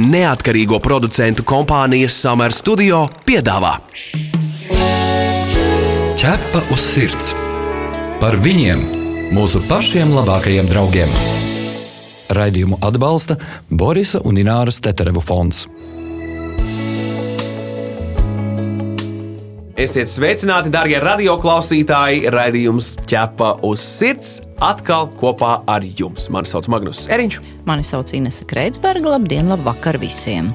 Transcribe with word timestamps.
Neatkarīgo 0.00 0.78
producentu 0.80 1.44
kompānijas 1.44 2.14
Summer 2.16 2.52
Studio 2.56 3.02
piedāvā 3.28 3.74
Ķepa 6.16 6.62
uz 6.72 6.80
sirds 6.80 7.34
par 8.22 8.38
viņiem, 8.40 8.80
mūsu 9.36 9.60
pašiem 9.68 10.14
labākajiem 10.16 10.70
draugiem. 10.70 11.12
Raidījumu 12.32 12.78
atbalsta 12.80 13.36
Borisa 13.68 14.22
un 14.24 14.40
Ināras 14.40 14.80
Teterevu 14.80 15.20
fonds. 15.20 15.66
Esiet 19.76 20.08
sveicināti, 20.08 20.72
darbie 20.72 21.02
radioklausītāji! 21.04 22.30
Raidījums 22.32 22.94
ķepa 23.10 23.58
uz 23.68 23.84
sirds 23.84 24.38
atkal 24.62 25.08
kopā 25.18 25.56
ar 25.70 25.84
jums. 25.98 26.28
Mani 26.32 26.50
sauc 26.50 26.68
Magnus 26.70 27.06
Eriņš. 27.10 27.40
Mani 27.66 27.84
sauc 27.86 28.12
Inese 28.14 28.46
Kreitsberga. 28.48 29.12
Labdien, 29.14 29.48
labvakar 29.50 29.98
visiem! 30.02 30.50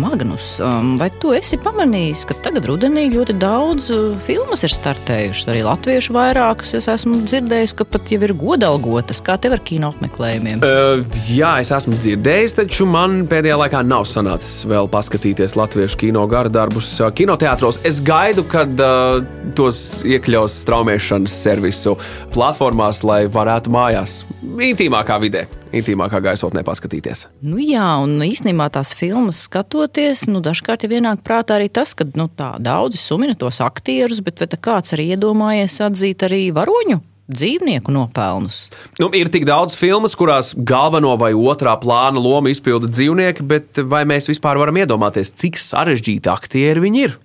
Magnus, 0.00 0.56
um, 0.60 0.94
vai 1.00 1.08
tu 1.20 1.32
esi 1.36 1.58
pamanījis, 1.60 2.24
ka 2.28 2.36
tagad 2.44 2.68
rudenī 2.68 3.06
ļoti 3.12 3.36
daudz 3.40 3.88
uh, 3.94 4.16
filmas 4.26 4.64
ir 4.66 4.72
startējušas? 4.72 5.48
Arī 5.52 5.62
latviešu 5.66 6.16
vairākas 6.16 6.74
es 6.78 6.88
esmu 6.92 7.22
dzirdējis, 7.24 7.74
ka 7.76 7.86
pat 7.88 8.12
jau 8.12 8.20
ir 8.24 8.34
godalgotas. 8.36 9.22
Kā 9.24 9.38
tev 9.40 9.56
ar 9.56 9.64
kino 9.64 9.90
apmeklējumiem? 9.94 10.64
Uh, 10.64 11.04
jā, 11.32 11.56
es 11.64 11.72
esmu 11.76 11.96
dzirdējis, 12.00 12.56
taču 12.60 12.88
man 12.88 13.22
pēdējā 13.30 13.58
laikā 13.64 13.82
nav 13.86 14.06
sanācis 14.08 14.62
vēl 14.68 14.90
paskatīties 14.92 15.56
latviešu 15.58 16.00
kino 16.06 16.26
gardarbus 16.30 16.92
uh, 17.00 17.12
kinoteātros. 17.16 17.80
Es 17.88 18.02
gaidu, 18.04 18.44
kad 18.48 18.76
uh, 18.80 19.20
tos 19.56 19.82
iekļaus 20.08 20.60
straumēšanas 20.64 21.40
servisu 21.46 21.96
platformās, 22.36 23.04
lai 23.06 23.24
varētu 23.24 23.45
mājās 23.72 24.20
intīmākā 24.42 25.20
vidē 25.22 25.46
intīmākā 25.76 26.20
gaisotnē 26.24 26.62
paskatīties. 26.66 27.26
Nu, 27.44 27.58
jā, 27.60 27.86
un 28.02 28.20
īstenībā 28.24 28.68
tās 28.74 28.94
filmas 28.96 29.42
skatoties, 29.46 30.26
nu, 30.30 30.42
dažkārt 30.44 30.86
ir 30.86 30.98
ienāk 31.00 31.24
prātā 31.26 31.58
arī 31.58 31.68
tas, 31.72 31.94
ka 31.96 32.06
nu, 32.16 32.28
tā, 32.32 32.54
daudzi 32.62 33.00
sumina 33.00 33.36
tos 33.38 33.60
aktierus, 33.64 34.22
bet 34.24 34.40
vai 34.42 34.56
kāds 34.62 34.96
arī 34.96 35.12
iedomājies 35.16 35.82
atzīt 35.88 36.26
arī 36.28 36.48
varoņu? 36.56 37.02
dzīvnieku 37.26 37.90
nopelnus. 37.90 38.68
Nu, 39.02 39.08
ir 39.10 39.26
tik 39.34 39.48
daudz 39.48 39.74
filmu, 39.74 40.06
kurās 40.14 40.52
galveno 40.54 41.16
vai 41.18 41.32
otrā 41.34 41.74
plāna 41.82 42.22
lomu 42.22 42.52
izpilda 42.52 42.86
dzīvnieki, 42.86 43.42
bet 43.42 43.82
vai 43.82 44.04
mēs 44.06 44.30
vispār 44.30 44.60
varam 44.62 44.78
iedomāties, 44.78 45.34
cik 45.34 45.58
sarežģīti 45.58 46.30
aktieri 46.30 46.84
viņi 46.86 47.02
ir? 47.08 47.16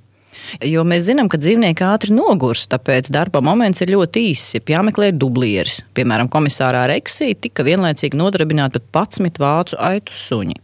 Jo 0.66 0.86
mēs 0.88 1.06
zinām, 1.10 1.30
ka 1.32 1.40
dzīvnieki 1.42 1.86
ātri 1.86 2.16
nogurs, 2.16 2.66
tāpēc 2.72 3.12
darba 3.14 3.44
moments 3.46 3.84
ir 3.84 3.94
ļoti 3.94 4.26
īss. 4.32 4.56
Ja 4.58 4.64
jāmeklē 4.78 5.12
dublieris, 5.14 5.82
piemēram, 5.98 6.32
komisārā 6.32 6.88
Reksī 6.92 7.34
tika 7.36 7.66
vienlaicīgi 7.68 8.20
nodarbināti 8.20 8.84
pat 8.92 9.12
11 9.20 9.42
vācu 9.42 9.80
aitu 9.82 10.16
suņi. 10.16 10.60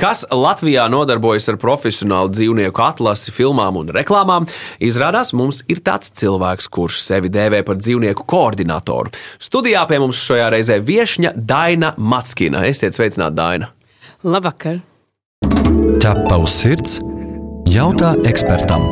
Kas 0.00 0.22
Latvijā 0.32 0.86
nodarbojas 0.88 1.50
ar 1.52 1.58
profesionālu 1.60 2.30
dzīvnieku 2.32 2.80
atlasi, 2.80 3.32
filmām 3.34 3.76
un 3.82 3.90
reklāmām, 3.92 4.46
izrādās, 4.80 5.34
mums 5.36 5.60
ir 5.68 5.82
tāds 5.84 6.14
cilvēks, 6.16 6.70
kurš 6.72 7.02
sevi 7.04 7.32
dēvē 7.32 7.60
par 7.66 7.76
dzīvnieku 7.82 8.24
koordinatoru. 8.30 9.12
Studijā 9.42 9.84
pie 9.90 10.00
mums 10.00 10.22
šajā 10.24 10.48
reizē 10.56 10.80
viesņa 10.80 11.34
Daina 11.36 11.92
Matskina. 11.98 12.64
Esiet 12.70 12.96
sveicināti, 12.96 13.36
Daina! 13.42 13.72
Labvakar! 14.24 14.80
Ķepa 16.00 16.40
uz 16.40 16.60
sirds! 16.62 17.00
Jautā 17.68 18.14
ekspertam. 18.24 18.86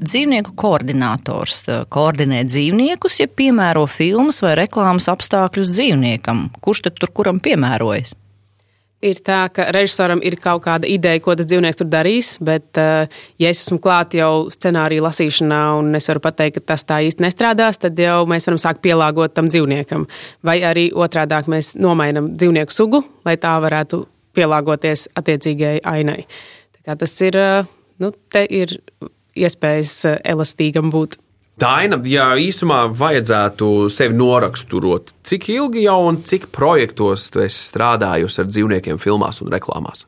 Dzīvnieku 0.00 0.54
koordinators 0.56 1.58
koordinē 1.92 2.44
dzīvniekus, 2.48 3.18
ja 3.20 3.26
piemēro 3.28 3.82
filmas 3.90 4.40
vai 4.40 4.54
reklāmas 4.62 5.10
apstākļus 5.12 5.68
dzīvniekam. 5.74 6.46
Kurš 6.64 6.86
tad 6.86 6.96
tur 6.96 7.12
kuram 7.12 7.42
piemērojas? 7.44 8.14
Ir 8.98 9.20
tā, 9.22 9.44
ka 9.54 9.68
režisoram 9.70 10.18
ir 10.26 10.34
kaut 10.42 10.64
kāda 10.64 10.88
ideja, 10.90 11.20
ko 11.22 11.36
tas 11.38 11.46
dzīvnieks 11.46 11.78
tur 11.78 11.86
darīs, 11.92 12.32
bet, 12.42 12.72
eh, 12.80 13.06
ja 13.38 13.52
es 13.52 13.60
esmu 13.62 13.78
klāt 13.78 14.16
jau 14.18 14.48
scenārija 14.50 15.04
lasīšanā 15.04 15.62
un 15.78 15.94
es 15.94 16.08
varu 16.08 16.24
pateikt, 16.24 16.58
ka 16.58 16.72
tas 16.72 16.82
tā 16.84 16.98
īsti 17.06 17.22
nestrādās, 17.22 17.78
tad 17.78 17.94
jau 17.94 18.24
mēs 18.26 18.48
varam 18.48 18.58
sākt 18.58 18.82
pielāgot 18.82 19.34
tam 19.34 19.46
dzīvniekam. 19.52 20.08
Vai 20.42 20.60
arī 20.62 20.90
otrādi 20.90 21.46
mēs 21.46 21.76
nomainām 21.76 22.34
dzīvnieku 22.34 22.72
sugu, 22.72 23.04
lai 23.24 23.36
tā 23.36 23.54
varētu 23.62 24.06
pielāgoties 24.38 25.08
attiecīgajai 25.18 25.82
ainai. 25.84 26.22
Tas 26.88 27.14
ir, 27.26 27.36
nu, 28.00 28.12
ir 28.48 28.78
iespējas 29.38 29.96
elastīgam 30.24 30.92
būt. 30.94 31.18
Daina, 31.58 31.96
ja 32.06 32.28
īsumā 32.38 32.84
vajadzētu 32.94 33.88
sevi 33.90 34.14
noraksturot, 34.14 35.10
cik 35.26 35.48
ilgi 35.56 35.88
jau 35.88 35.98
un 36.06 36.20
cik 36.22 36.46
projektos 36.54 37.26
tu 37.34 37.42
esi 37.42 37.64
strādājusi 37.66 38.44
ar 38.44 38.46
dzīvniekiem 38.52 39.00
filmās 39.02 39.42
un 39.42 39.50
reklāmās? 39.50 40.04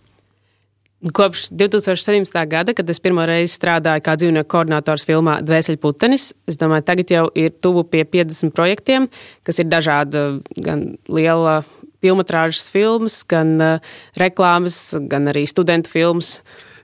Kopš 1.16 1.48
2017. 1.56 2.36
gada, 2.47 2.74
kad 2.76 2.91
es 2.92 3.00
pirmo 3.00 3.24
reizi 3.26 3.54
strādāju 3.56 4.04
kā 4.04 4.14
dzīvnieku 4.20 4.50
koordinators 4.52 5.06
filmā 5.08 5.38
Dvēseļputenis, 5.48 6.26
es 6.52 6.60
domāju, 6.60 6.84
tagad 6.86 7.10
jau 7.14 7.24
ir 7.34 7.54
tuvu 7.56 7.86
pie 7.88 8.04
50 8.04 8.52
projektiem, 8.54 9.08
kas 9.42 9.58
ir 9.58 9.70
dažāda, 9.72 10.26
gan 10.60 10.84
liela 11.08 11.62
filmas, 12.04 12.70
filmas, 12.72 13.20
gan 13.28 13.56
uh, 13.60 13.92
reklāmas, 14.20 14.80
gan 15.10 15.30
arī 15.32 15.46
studentu 15.48 15.92
filmas. 15.92 16.38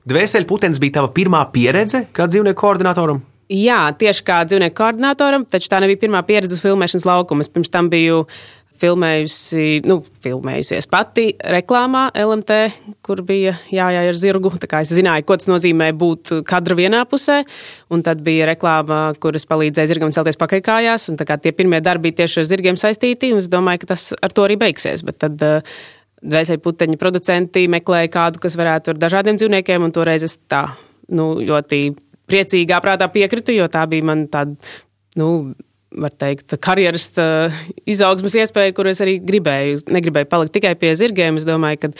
Dvēselputenis 0.07 0.79
bija 0.83 1.01
tava 1.01 1.11
pirmā 1.15 1.41
pieredze 1.53 2.05
kā 2.15 2.29
dzīvnieku 2.31 2.61
koordinatoram? 2.61 3.25
Jā, 3.51 3.81
tieši 3.95 4.25
kā 4.27 4.41
dzīvnieku 4.47 4.75
koordinatoram, 4.79 5.45
taču 5.47 5.71
tā 5.71 5.79
nebija 5.83 6.01
pirmā 6.03 6.23
pieredze 6.27 6.57
uz 6.57 6.63
filmēšanas 6.65 7.07
laukuma. 7.07 7.47
Es 7.47 7.51
pirms 7.51 7.71
tam 7.71 7.91
biju 7.91 8.25
filmējusi, 8.77 9.83
nu, 9.89 9.99
filmējusies 10.25 10.89
pati 10.93 11.29
reklāmā 11.55 12.07
LMT, 12.17 12.59
kur 13.07 13.23
bija 13.27 13.55
jājāja 13.73 14.13
ar 14.13 14.21
zirgu. 14.21 14.53
Tā 14.63 14.71
kā 14.71 14.83
es 14.85 14.95
zināju, 14.97 15.27
ko 15.27 15.39
tas 15.41 15.51
nozīmē 15.51 15.91
būt 15.97 16.37
kadra 16.49 16.77
vienā 16.79 17.03
pusē, 17.11 17.43
un 17.93 18.05
tad 18.07 18.23
bija 18.27 18.49
reklāma, 18.53 19.01
kuras 19.23 19.49
palīdzēja 19.49 19.93
zirgam 19.93 20.15
celties 20.15 20.41
pakaļkājās, 20.41 21.11
un 21.13 21.21
tie 21.21 21.53
pirmie 21.57 21.83
darbi 21.85 22.11
bija 22.11 22.23
tieši 22.23 22.43
ar 22.43 22.51
zirgiem 22.53 22.81
saistīti, 22.81 23.33
un 23.35 23.43
es 23.43 23.51
domāju, 23.53 23.85
ka 23.85 23.95
tas 23.95 24.11
ar 24.21 24.35
to 24.35 24.47
arī 24.47 24.59
beigsies. 24.61 25.05
Bet 25.07 25.21
tad 25.25 25.43
uh, 25.45 25.77
dvēseli 26.23 26.63
puteņu 26.63 26.99
producenti 27.01 27.67
meklēja 27.71 28.11
kādu, 28.13 28.43
kas 28.43 28.57
varētu 28.59 28.95
ar 28.95 29.01
dažādiem 29.07 29.39
dzīvniekiem, 29.41 29.87
un 29.87 29.95
toreiz 29.95 30.27
es 30.27 30.39
tā 30.51 30.67
nu, 31.13 31.35
ļoti 31.45 31.81
priecīgā 32.27 32.81
prātā 32.83 33.09
piekritu, 33.13 33.55
jo 33.55 33.69
tā 33.73 33.87
bija 33.91 34.07
man 34.07 34.27
tāda. 34.33 34.57
Nu, 35.17 35.55
var 35.97 36.15
teikt, 36.21 36.57
karjeras 36.63 37.11
izaugsmas 37.89 38.37
iespēja, 38.43 38.75
kur 38.77 38.91
es 38.91 39.03
arī 39.05 39.19
gribēju. 39.25 39.87
Negribēju 39.97 40.31
palikt 40.31 40.57
tikai 40.59 40.75
pie 40.81 40.95
zirgiem. 40.99 41.41
Es 41.41 41.49
domāju, 41.49 41.87
ka, 41.87 41.93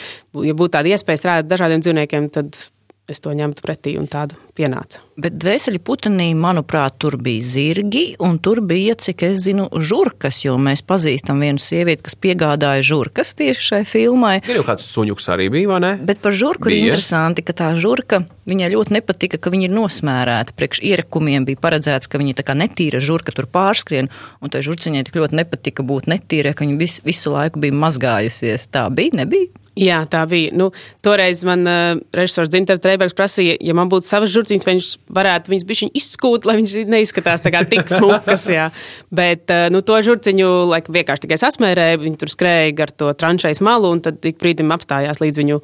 ja 0.45 0.57
būtu 0.57 0.75
tāda 0.77 0.93
iespēja 0.93 1.23
strādāt 1.23 1.47
ar 1.47 1.51
dažādiem 1.55 1.83
dzīvniekiem, 1.85 2.29
tad 2.35 2.59
es 3.07 3.21
to 3.23 3.31
ņemtu 3.31 3.63
pretī 3.63 3.95
un 3.99 4.07
tādu 4.11 4.35
pienāca. 4.57 5.01
Bet 5.17 5.37
dvēseli 5.39 5.79
putenī, 5.81 6.27
manuprāt, 6.37 6.97
tur 7.01 7.15
bija 7.21 7.41
zirgi, 7.41 8.03
un 8.21 8.37
tur 8.43 8.59
bija, 8.65 8.97
cik 8.99 9.23
es 9.29 9.39
zinu, 9.45 9.65
žurkas, 9.73 10.43
jo 10.43 10.57
mēs 10.61 10.83
pazīstam 10.85 11.41
vienu 11.41 11.61
sievieti, 11.61 12.03
kas 12.05 12.17
piegādāja 12.21 12.83
žurkas 12.85 13.33
tieši 13.39 13.67
šai 13.69 13.81
filmai. 13.89 14.35
Ir 14.45 14.59
jau 14.59 14.65
kāds 14.67 14.85
suņuks 14.93 15.29
arī 15.33 15.49
bija, 15.53 15.71
vai 15.71 15.79
ne? 15.85 15.91
Bet 16.05 16.21
par 16.21 16.35
žurku 16.37 16.69
bija. 16.69 16.77
ir 16.77 16.91
interesanti, 16.91 17.45
ka 17.47 17.55
tā 17.57 17.71
žurka, 17.79 18.21
viņai 18.49 18.71
ļoti 18.75 18.97
nepatika, 18.99 19.41
ka 19.41 19.53
viņi 19.53 19.69
ir 19.69 19.75
nosmērēti. 19.77 20.57
Priekš 20.59 20.83
ierakumiem 20.91 21.47
bija 21.47 21.63
paredzēts, 21.63 22.11
ka 22.11 22.21
viņi 22.21 22.37
tā 22.37 22.45
kā 22.47 22.57
netīra 22.59 23.01
žurka 23.03 23.33
tur 23.33 23.49
pārskrien, 23.49 24.11
un 24.43 24.53
tai 24.53 24.61
žurciņai 24.67 25.07
tik 25.07 25.17
ļoti 25.21 25.39
nepatika 25.41 25.87
būt 25.87 26.11
netīra, 26.11 26.53
ka 26.53 26.67
viņa 26.67 26.81
vis, 26.81 26.99
visu 27.07 27.33
laiku 27.33 27.63
bija 27.63 27.79
mazgājusies. 27.85 28.69
Tā 28.69 28.85
bija, 28.93 29.23
nebija? 29.23 29.66
Jā, 29.77 29.99
tā 30.09 30.23
bija. 30.29 30.53
Nu, 30.57 30.69
toreiz 31.05 31.43
man 31.47 31.63
uh, 31.69 31.99
režisors 32.15 32.49
Dzintars 32.49 32.81
Dreibergs 32.81 33.15
prasīja, 33.17 33.57
ja 33.61 33.75
man 33.77 33.91
būtu 33.91 34.07
savas 34.07 34.31
žurciņas, 34.33 34.65
viņš 34.67 34.89
varētu 35.13 35.53
viņas 35.53 35.67
bišķiņ 35.69 35.93
izskūt, 36.01 36.47
lai 36.49 36.57
viņš 36.59 36.75
neizskatās 36.89 37.45
tā 37.45 37.53
kā 37.53 37.61
tik 37.69 37.91
smukas, 37.91 38.47
jā. 38.57 38.69
Bet, 39.13 39.45
uh, 39.53 39.67
nu, 39.73 39.83
to 39.85 39.99
žurciņu, 40.09 40.49
laik, 40.73 40.89
vienkārši 40.93 41.27
tikai 41.27 41.39
sasmērēja, 41.43 42.01
viņi 42.01 42.21
tur 42.23 42.33
skrēja 42.33 42.75
gar 42.81 42.93
to 42.93 43.13
tranšais 43.13 43.61
malu, 43.65 43.93
un 43.93 44.03
tad 44.05 44.25
ik 44.25 44.41
brīdim 44.41 44.73
apstājās, 44.73 45.21
līdz 45.23 45.43
viņu 45.43 45.61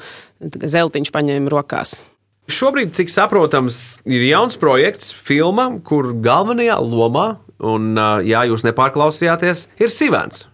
zeltiņš 0.78 1.14
paņēma 1.14 1.54
rokās. 1.54 2.04
Šobrīd, 2.52 2.92
cik 2.94 3.10
saprotams, 3.10 4.02
ir 4.04 4.26
jauns 4.28 4.60
projekts, 4.60 5.14
filma, 5.16 5.70
kur 5.88 6.12
galvenajā 6.22 6.76
lomā, 6.84 7.28
un, 7.64 7.94
uh, 7.96 8.20
ja 8.22 8.44
jūs 8.50 8.66
nepārklausījāties, 8.68 9.70
ir 9.80 9.94
Sīvēns. 9.94 10.50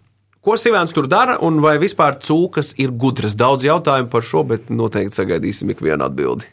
Ko 0.46 0.56
Sīvēns 0.56 0.94
tur 0.96 1.10
dara, 1.12 1.36
un 1.44 1.60
vai 1.64 1.76
vispār 1.82 2.16
cūkas 2.24 2.72
ir 2.80 2.94
gudras? 2.96 3.36
Daudz 3.36 3.66
jautājumu 3.68 4.08
par 4.12 4.24
šo, 4.24 4.46
bet 4.48 4.70
noteikti 4.72 5.20
sagaidīsim 5.20 5.74
ikvienu 5.74 6.06
atbildi. 6.08 6.48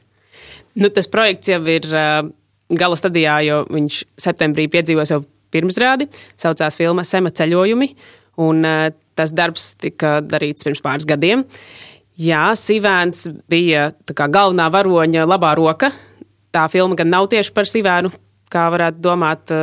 Nu, 0.77 0.91
tas 0.93 1.07
projekts 1.09 1.49
jau 1.49 1.61
ir 1.71 1.87
gala 1.87 2.99
stadijā, 2.99 3.39
jo 3.47 3.63
viņš 3.71 4.01
septembrī 4.21 4.67
piedzīvos 4.73 5.13
jau 5.15 5.21
pirmsrādi. 5.55 6.09
Saucās 6.41 6.77
filma 6.79 7.05
Sema 7.07 7.31
ceļojumi, 7.31 7.93
un 8.43 8.67
tas 9.17 9.33
darbs 9.33 9.75
tika 9.81 10.19
darīts 10.25 10.67
pirms 10.67 10.83
pāris 10.85 11.07
gadiem. 11.09 11.47
Jā, 12.21 12.49
Sīvēns 12.59 13.27
bija 13.49 13.91
galvenā 14.17 14.67
varoņa 14.73 15.29
labā 15.29 15.53
roka. 15.57 15.93
Tā 16.51 16.67
filma 16.73 16.99
gan 16.99 17.13
nav 17.13 17.31
tieši 17.31 17.55
par 17.55 17.71
Sīvēnu, 17.71 18.11
kā 18.53 18.67
varētu 18.73 19.03
domāt, 19.05 19.55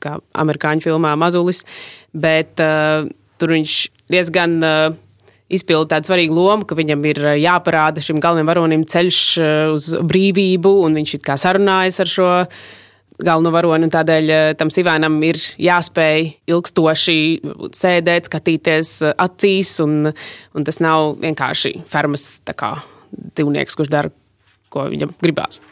kā 0.00 0.16
amerikāņu 0.40 0.88
filmā 0.88 1.12
Mazulis, 1.18 1.64
bet 2.16 2.62
uh, 2.62 3.08
Tur 3.40 3.52
viņš 3.52 3.74
diezgan 4.12 4.56
uh, 4.64 4.96
izpilda 5.52 5.96
tādu 5.96 6.10
svarīgu 6.10 6.34
lomu, 6.34 6.66
ka 6.66 6.76
viņam 6.78 7.04
ir 7.10 7.20
jāparāda 7.42 8.02
šim 8.02 8.18
galvenajam 8.22 8.50
varonim 8.50 8.82
ceļš 8.88 9.20
uz 9.74 9.92
brīvību, 10.08 10.72
un 10.86 10.98
viņš 10.98 11.18
it 11.18 11.26
kā 11.26 11.38
sarunājas 11.40 12.00
ar 12.02 12.10
šo 12.10 12.30
galveno 13.22 13.52
varoni. 13.54 13.88
Tādēļ 13.92 14.32
tam 14.60 14.72
Sivēnam 14.72 15.20
ir 15.26 15.38
jāspēj 15.62 16.26
ilgstoši 16.50 17.18
sēdēt, 17.76 18.28
skatīties 18.28 18.92
acīs, 19.14 19.76
un, 19.84 20.10
un 20.10 20.66
tas 20.66 20.82
nav 20.84 21.14
vienkārši 21.22 21.76
fermas 21.90 22.26
kā, 22.58 22.74
dzīvnieks, 23.14 23.78
kurš 23.78 23.92
dara, 23.92 24.12
ko 24.72 24.88
viņam 24.90 25.14
gribās. 25.22 25.62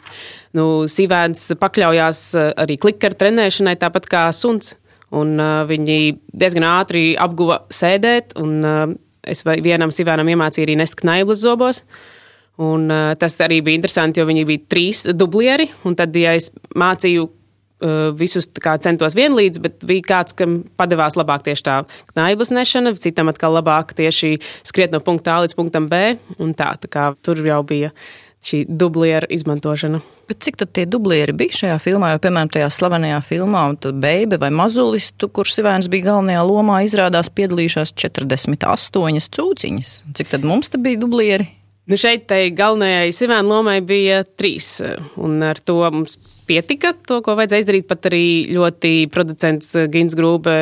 Nu, 0.55 0.87
Sīvēns 0.87 1.49
pakļaujās 1.59 2.25
arī 2.63 2.79
klikaru 2.79 3.19
trenēšanai, 3.19 3.75
tāpat 3.81 4.07
kā 4.09 4.25
suns. 4.33 4.77
Un, 5.15 5.37
uh, 5.39 5.63
viņi 5.69 5.99
diezgan 6.35 6.65
ātri 6.67 7.13
apguva 7.19 7.61
sēdēt, 7.73 8.35
un 8.41 8.59
uh, 8.65 8.83
es 9.25 9.45
vienam 9.45 9.93
sivēnam 9.93 10.29
iemācīju 10.33 10.67
arī 10.67 10.77
nest 10.81 10.97
knaiblas 10.99 11.43
zobos. 11.43 11.83
Un, 12.61 12.87
uh, 12.91 13.13
tas 13.19 13.35
arī 13.43 13.61
bija 13.63 13.79
interesanti, 13.79 14.21
jo 14.21 14.27
viņi 14.29 14.45
bija 14.47 14.67
trīs 14.71 15.03
dublieri. 15.15 15.69
Tad, 15.99 16.15
ja 16.19 16.35
es 16.39 16.51
mācīju 16.75 17.25
uh, 17.27 18.11
visus 18.17 18.47
centos 18.83 19.15
vienlīdz, 19.17 19.61
bet 19.63 19.87
bija 19.87 20.07
kāds, 20.11 20.35
kam 20.37 20.61
padevās 20.79 21.17
labāk 21.19 21.45
tieši 21.47 21.65
tā 21.67 21.79
knaiblas 22.13 22.53
nešana, 22.55 22.95
citam 22.99 23.31
atkal 23.31 23.55
labāk 23.57 23.95
tieši 23.97 24.37
skriet 24.63 24.95
no 24.95 25.01
punkta 25.03 25.35
A 25.35 25.45
līdz 25.45 25.57
punktam 25.57 25.89
B. 25.91 26.15
Tā, 26.59 26.75
tā 26.79 26.91
kā 26.91 27.09
tur 27.25 27.43
jau 27.43 27.61
bija 27.67 27.91
šī 28.45 28.61
dublieru 28.69 29.29
izmantošana. 29.33 30.01
Bet 30.29 30.41
cik 30.45 30.57
tad 30.61 30.71
tie 30.73 30.85
dublieri 30.89 31.33
bija 31.37 31.59
šajā 31.59 31.75
filmā? 31.81 32.13
Jo, 32.13 32.21
piemēram, 32.23 32.49
tajā 32.53 32.69
slavenajā 32.73 33.19
filmā 33.25 33.65
Beibe 34.01 34.39
vai 34.41 34.51
Mazulis, 34.53 35.11
tu, 35.17 35.29
kurš 35.29 35.59
Sivēns 35.59 35.89
bija 35.91 36.11
galvenajā 36.11 36.45
lomā, 36.45 36.79
izrādās 36.85 37.29
piedalījušās 37.33 37.93
48 37.93 39.29
cūciņas. 39.37 39.93
Cik 40.17 40.33
tad 40.33 40.47
mums 40.47 40.69
te 40.73 40.81
bija 40.81 41.01
dublieri? 41.01 41.49
Nu 41.85 41.97
šeit 42.01 42.31
galvenajai 42.57 43.11
Sivēna 43.13 43.45
lomai 43.45 43.77
bija 43.85 44.23
trīs, 44.25 44.79
un 45.21 45.37
ar 45.45 45.59
to 45.61 45.77
mums 45.93 46.17
pietika 46.49 46.95
to, 47.05 47.19
ko 47.25 47.35
vajadzēja 47.37 47.61
izdarīt. 47.61 47.87
Pat 47.89 48.09
arī 48.09 48.25
ļoti 48.55 48.93
producents 49.13 49.75
Gins 49.93 50.17
Grūbe 50.17 50.55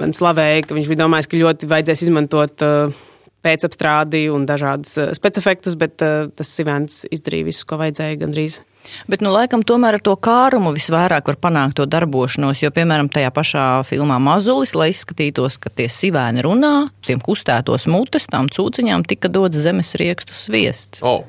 man 0.00 0.16
slavēja, 0.16 0.64
ka 0.64 0.76
viņš 0.76 0.88
bija 0.88 1.02
domājis, 1.04 1.28
ka 1.28 1.40
ļoti 1.40 1.68
vajadzēs 1.68 2.04
izmantot 2.08 2.64
uh, 2.64 3.02
pēcapstrādi 3.42 4.26
un 4.32 4.46
dažādas 4.48 4.96
specifektus, 5.18 5.78
bet 5.78 6.02
uh, 6.04 6.28
tas 6.36 6.52
Sivēns 6.56 7.02
izdarīja 7.10 7.48
visu, 7.50 7.66
ko 7.68 7.80
vajadzēja 7.82 8.20
gandrīz. 8.22 8.60
Bet, 9.06 9.22
nu, 9.22 9.30
laikam, 9.30 9.62
tomēr 9.66 9.98
ar 9.98 10.02
to 10.04 10.14
kārumu 10.18 10.72
visvairāk 10.74 11.28
var 11.30 11.38
panākt 11.42 11.76
to 11.78 11.86
darbošanos, 11.86 12.62
jo, 12.64 12.70
piemēram, 12.74 13.10
tajā 13.12 13.30
pašā 13.34 13.66
filmā 13.86 14.18
Mazulis, 14.22 14.74
lai 14.78 14.90
izskatītos, 14.92 15.58
ka 15.62 15.70
tie 15.70 15.86
sivēni 15.92 16.42
runā, 16.44 16.74
tiem 17.06 17.22
kustētos 17.22 17.86
mutes, 17.90 18.26
tām 18.32 18.50
cūciņām 18.52 19.06
tika 19.08 19.30
dots 19.32 19.62
zemes 19.62 19.94
riekstu 20.00 20.36
sviests. 20.36 21.04
Oh. 21.06 21.22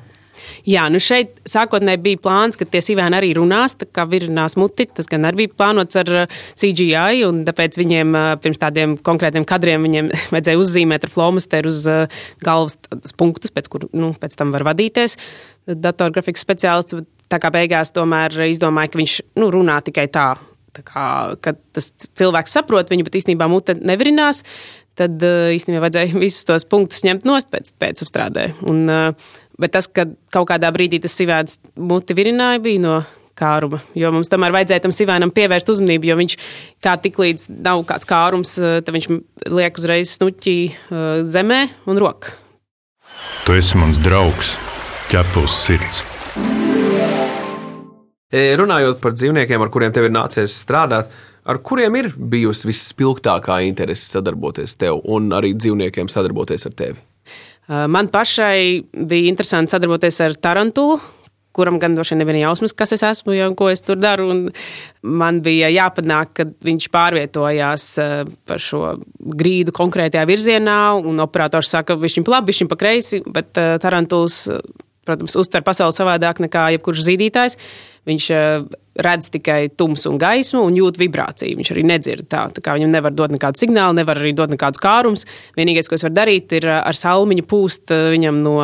Jā, 0.68 0.86
nu 0.92 1.00
šeit 1.02 1.40
sākotnēji 1.48 2.02
bija 2.04 2.22
plāns, 2.24 2.58
ka 2.60 2.66
tie 2.68 2.82
sīvēni 2.84 3.18
arī 3.18 3.32
runās, 3.38 3.76
tā 3.80 3.88
kā 3.90 4.06
virinās 4.10 4.58
muti. 4.60 4.86
Tas 4.94 5.08
gan 5.10 5.26
arī 5.28 5.44
bija 5.44 5.54
plānots 5.58 5.98
ar 6.00 6.12
uh, 6.24 6.38
CGI, 6.60 7.24
un 7.28 7.42
tāpēc 7.48 7.78
viņiem 7.80 8.14
uh, 8.14 8.28
pirms 8.42 8.62
tādiem 8.62 8.96
konkrētiem 9.04 9.46
kadriem 9.48 9.86
viņiem 9.88 10.12
vajadzēja 10.34 10.60
uzzīmēt 10.60 11.08
ar 11.08 11.14
flomasteru 11.14 11.72
uz 11.72 11.82
uh, 11.90 12.22
galvas 12.44 12.78
punktus, 13.18 13.54
pēc 13.54 13.70
kur 13.72 13.88
nu, 13.92 14.12
pēc 14.20 14.38
tam 14.40 14.54
var 14.54 14.66
vadīties. 14.70 15.18
Datorgrafikas 15.64 16.44
speciālists 16.44 17.04
tā 17.32 17.40
kā 17.42 17.50
beigās 17.54 17.92
tomēr 17.94 18.46
izdomāja, 18.50 18.92
ka 18.92 19.00
viņš 19.00 19.18
nu, 19.40 19.50
runā 19.54 19.80
tikai 19.84 20.08
tā. 20.12 20.32
Tā 20.74 20.82
kā, 20.82 21.04
kad 21.44 21.58
tas 21.74 21.92
cilvēks 22.18 22.56
saprot 22.56 22.88
viņu, 22.90 23.06
bet 23.06 23.20
īstenībā 23.20 23.46
mute 23.50 23.76
nevirinās, 23.78 24.42
tad 24.98 25.22
īstenībā 25.22 25.84
vajadzēja 25.84 26.18
visus 26.24 26.46
tos 26.48 26.66
punktus 26.70 27.04
ņemt 27.06 27.26
nost 27.28 27.50
pēc, 27.52 27.74
pēc 27.80 28.04
apstrādē. 28.06 28.48
Un, 28.70 28.86
bet 29.60 29.74
tas, 29.76 29.88
ka 29.88 30.06
kaut 30.34 30.48
kādā 30.50 30.70
brīdī 30.74 31.00
tas 31.02 31.14
sivēns 31.16 31.58
muti 31.76 32.16
virināja, 32.16 32.62
bija 32.64 32.82
no 32.82 32.96
kāruma. 33.38 33.80
Jo 33.98 34.12
mums 34.14 34.30
tomēr 34.30 34.54
vajadzēja 34.54 34.84
tam 34.84 34.94
sivēnam 34.94 35.32
pievērst 35.34 35.72
uzmanību, 35.74 36.10
jo 36.10 36.16
viņš 36.20 36.36
kā 36.84 36.94
tik 37.02 37.18
līdz 37.20 37.48
nav 37.66 37.82
kāds 37.88 38.08
kārums, 38.08 38.56
tad 38.58 38.94
viņš 38.94 39.10
liek 39.54 39.80
uzreiz 39.80 40.14
snuķī 40.14 40.56
zemē 41.34 41.60
un 41.90 42.02
rokā. 42.02 42.34
Tu 43.44 43.56
esi 43.58 43.78
mans 43.78 44.00
draugs, 44.02 44.54
ķepus 45.12 45.56
sirds. 45.66 46.02
E, 48.34 48.48
runājot 48.58 48.98
par 49.02 49.14
dzīvniekiem, 49.14 49.62
ar 49.62 49.70
kuriem 49.70 49.92
tev 49.94 50.08
ir 50.08 50.14
nācies 50.14 50.56
strādāt, 50.64 51.10
ar 51.46 51.60
kuriem 51.62 51.94
ir 52.00 52.08
bijusi 52.16 52.66
visspilgtākā 52.70 53.60
interese 53.68 54.08
sadarboties 54.10 54.74
tev 54.80 55.04
un 55.04 55.28
arī 55.36 55.52
dzīvniekiem 55.54 56.10
sadarboties 56.10 56.66
ar 56.66 56.74
tevi? 56.74 57.02
E, 57.68 57.84
man 57.88 58.08
pašai 58.12 58.84
bija 58.92 59.30
interesanti 59.30 59.74
sadarboties 59.74 60.20
ar 60.24 60.36
Tarantulu, 60.36 60.98
kuram 61.54 61.78
gan 61.78 61.94
droši 61.94 62.14
vien 62.14 62.24
nebija 62.24 62.48
jausmas, 62.48 62.74
kas 62.74 62.96
es 62.96 63.04
esmu 63.06 63.36
un 63.46 63.54
ko 63.54 63.68
es 63.70 63.84
tur 63.86 63.98
daru. 64.00 64.30
Man 65.02 65.40
bija 65.44 65.70
jāpanāk, 65.70 66.32
ka 66.34 66.48
viņš 66.66 66.88
pārvietojās 66.94 67.86
e, 68.02 68.08
pa 68.46 68.58
šo 68.58 68.96
grīdu 69.18 69.74
konkrētajā 69.76 70.26
virzienā, 70.28 70.78
un 70.98 71.22
operators 71.22 71.70
saka, 71.76 71.96
viņš 72.00 72.22
pa 72.24 72.38
labi, 72.38 72.52
viņš 72.52 72.64
ir 72.64 72.72
pa 72.72 72.80
kreisi, 72.80 73.22
bet 73.26 73.52
Tarantuls, 73.54 74.48
protams, 75.06 75.36
uztver 75.38 75.64
pasauli 75.64 75.94
savādāk 75.96 76.42
nekā 76.44 76.70
jebkurš 76.74 77.04
zīdītājs. 77.06 77.58
Viņš 78.08 78.30
eh, 78.34 78.64
redz 79.02 79.30
tikai 79.34 79.68
tumsu 79.74 80.12
un 80.12 80.18
gaismu 80.22 80.62
un 80.68 80.76
jūt 80.78 80.98
vibrāciju. 81.00 81.58
Viņš 81.58 81.72
arī 81.74 81.84
nedzird 81.88 82.28
tā. 82.30 82.46
tā 82.54 82.76
viņam 82.76 82.92
nevar 82.94 83.14
dot 83.16 83.34
nekādu 83.34 83.64
signālu, 83.64 83.96
nevar 83.98 84.20
arī 84.20 84.34
dot 84.36 84.52
nekādus 84.52 84.82
kārumus. 84.82 85.26
Vienīgais, 85.58 85.90
ko 85.90 85.98
es 85.98 86.06
varu 86.06 86.16
darīt, 86.20 86.52
ir 86.54 86.68
eh, 86.70 86.80
ar 86.80 86.98
salmiņu 86.98 87.46
pūst 87.50 87.94
eh, 87.94 88.10
viņam 88.14 88.42
no 88.44 88.56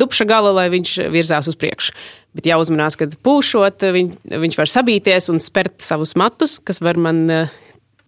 dupša 0.00 0.26
gala, 0.28 0.54
lai 0.56 0.68
viņš 0.72 0.96
virzās 1.12 1.50
uz 1.50 1.58
priekšu. 1.58 1.96
Bet 2.32 2.48
jāuzmanās, 2.48 2.96
ka 2.96 3.10
pūšot, 3.26 3.84
viņ, 3.92 4.12
viņš 4.40 4.56
var 4.56 4.70
sabīties 4.70 5.28
un 5.34 5.42
spērt 5.42 5.82
savus 5.84 6.14
matus, 6.16 6.56
kas 6.64 6.80
var 6.80 6.96
man 6.96 7.26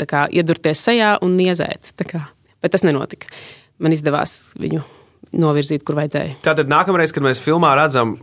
kā, 0.01 0.25
iedurties 0.33 0.81
sejā 0.81 1.19
un 1.23 1.37
niezēt. 1.37 1.93
Bet 2.01 2.73
tas 2.73 2.87
nenotika. 2.87 3.29
Man 3.83 3.93
izdevās 3.93 4.55
viņu 4.57 4.81
novirzīt, 5.37 5.85
kur 5.85 5.99
vajadzēja. 5.99 6.39
Tātad 6.45 6.71
nākamreiz, 6.71 7.13
kad 7.15 7.27
mēs 7.27 7.43
filmā 7.43 7.75
redzam 7.79 8.17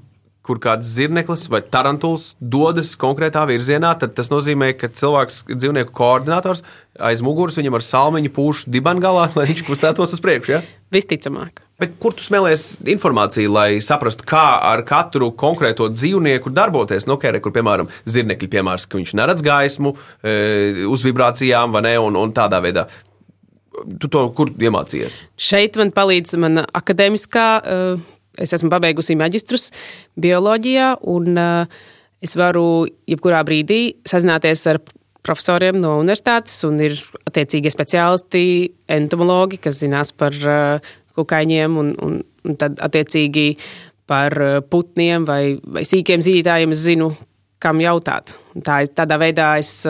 kur 0.46 0.60
kāds 0.62 0.90
zirneklis 0.90 1.46
vai 1.54 1.62
tarantuls 1.62 2.32
dodas 2.42 2.96
konkrētā 3.00 3.44
virzienā, 3.50 3.94
tad 4.02 4.16
tas 4.18 4.32
nozīmē, 4.34 4.72
ka 4.78 4.90
cilvēks, 4.90 5.44
dzīvnieku 5.52 5.94
koordinators 5.96 6.64
aiz 7.00 7.22
muguras 7.24 7.58
viņam 7.60 7.78
ar 7.78 7.86
salmiņu 7.86 8.32
pūš 8.36 8.64
dibengalā, 8.72 9.28
lai 9.38 9.48
viņš 9.52 9.66
kustētos 9.68 10.16
uz 10.18 10.24
priekšu. 10.24 10.56
Ja? 10.56 10.62
Visticamāk. 10.92 11.62
Bet 11.82 11.94
kur 12.02 12.14
tu 12.18 12.26
smēlies 12.26 12.82
informāciju, 12.94 13.54
lai 13.54 13.68
saprastu, 13.82 14.26
kā 14.28 14.44
ar 14.70 14.84
katru 14.88 15.32
konkrēto 15.38 15.88
dzīvnieku 15.94 16.52
darboties? 16.54 17.08
Nu, 17.10 17.18
kēre, 17.22 17.42
kur, 17.42 17.54
piemēram, 17.56 17.90
zirnekļi 18.10 18.50
piemērs, 18.52 18.90
ka 18.90 19.00
viņš 19.00 19.16
neredz 19.18 19.46
gaismu, 19.46 19.96
e, 20.22 20.86
uz 20.90 21.06
vibrācijām 21.08 21.74
vai 21.74 21.86
ne, 21.88 21.96
un, 22.02 22.20
un 22.20 22.36
tādā 22.36 22.62
veidā. 22.62 22.90
Tu 23.72 24.10
to 24.12 24.26
kur 24.36 24.52
iemācījies? 24.52 25.22
Šeit 25.40 25.80
man 25.80 25.94
palīdz 25.96 26.36
mana 26.44 26.66
akadēmiskā 26.76 27.46
uh, 27.62 28.10
es 28.40 28.54
esmu 28.56 28.72
pabeigusi 28.72 29.18
maģistrus 29.20 29.70
bioloģijā, 30.22 30.94
un 31.12 31.38
uh, 31.40 31.80
es 32.24 32.36
varu 32.40 32.86
jebkurā 33.10 33.42
brīdī 33.48 33.82
sazināties 34.08 34.66
ar 34.72 34.82
profesoriem 35.26 35.78
no 35.82 35.98
universitātes, 36.02 36.56
un 36.66 36.80
ir 36.82 36.98
attiecīgie 37.30 37.72
speciālisti, 37.74 38.44
entomologi, 38.92 39.62
kas 39.62 39.82
zinās 39.84 40.14
par 40.18 40.38
uh, 40.46 40.94
kukaiņiem, 41.18 41.78
un, 41.78 41.94
un, 42.02 42.20
un 42.48 42.60
tad 42.62 42.80
attiecīgi 42.82 43.48
par 44.10 44.38
uh, 44.40 44.60
putniem 44.64 45.28
vai, 45.28 45.58
vai 45.62 45.86
sīkiem 45.88 46.24
zīdītājiem 46.26 46.74
es 46.76 46.86
zinu, 46.88 47.12
kam 47.62 47.82
jautāt. 47.84 48.38
Tā, 48.66 48.82
tādā 48.90 49.20
veidā 49.22 49.54
es 49.62 49.84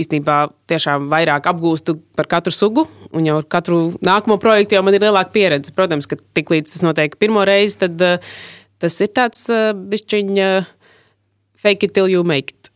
īstenībā 0.00 0.36
tiešām 0.70 1.08
vairāk 1.10 1.46
apgūstu 1.50 1.96
par 2.18 2.28
katru 2.30 2.54
sugu, 2.54 2.84
un 3.14 3.28
jau 3.28 3.38
ar 3.40 3.48
katru 3.50 3.80
nākamo 4.04 4.38
projektu 4.42 4.78
jau 4.78 4.84
man 4.86 4.96
ir 4.96 5.06
lielāka 5.06 5.34
pieredze. 5.34 5.74
Protams, 5.76 6.08
ka 6.10 6.18
tiklīdz 6.36 6.74
tas 6.74 6.84
notiek 6.86 7.16
pirmo 7.20 7.44
reizi, 7.46 7.80
tad 7.86 8.04
uh, 8.04 8.36
tas 8.82 9.00
ir 9.04 9.10
tāds 9.16 9.46
uh, 9.52 9.72
bišķiņa 9.72 10.52
uh, 10.58 10.70
fake 11.64 11.88
it 11.88 11.94
till 11.96 12.10
you 12.10 12.24
make 12.26 12.52
it. 12.52 12.70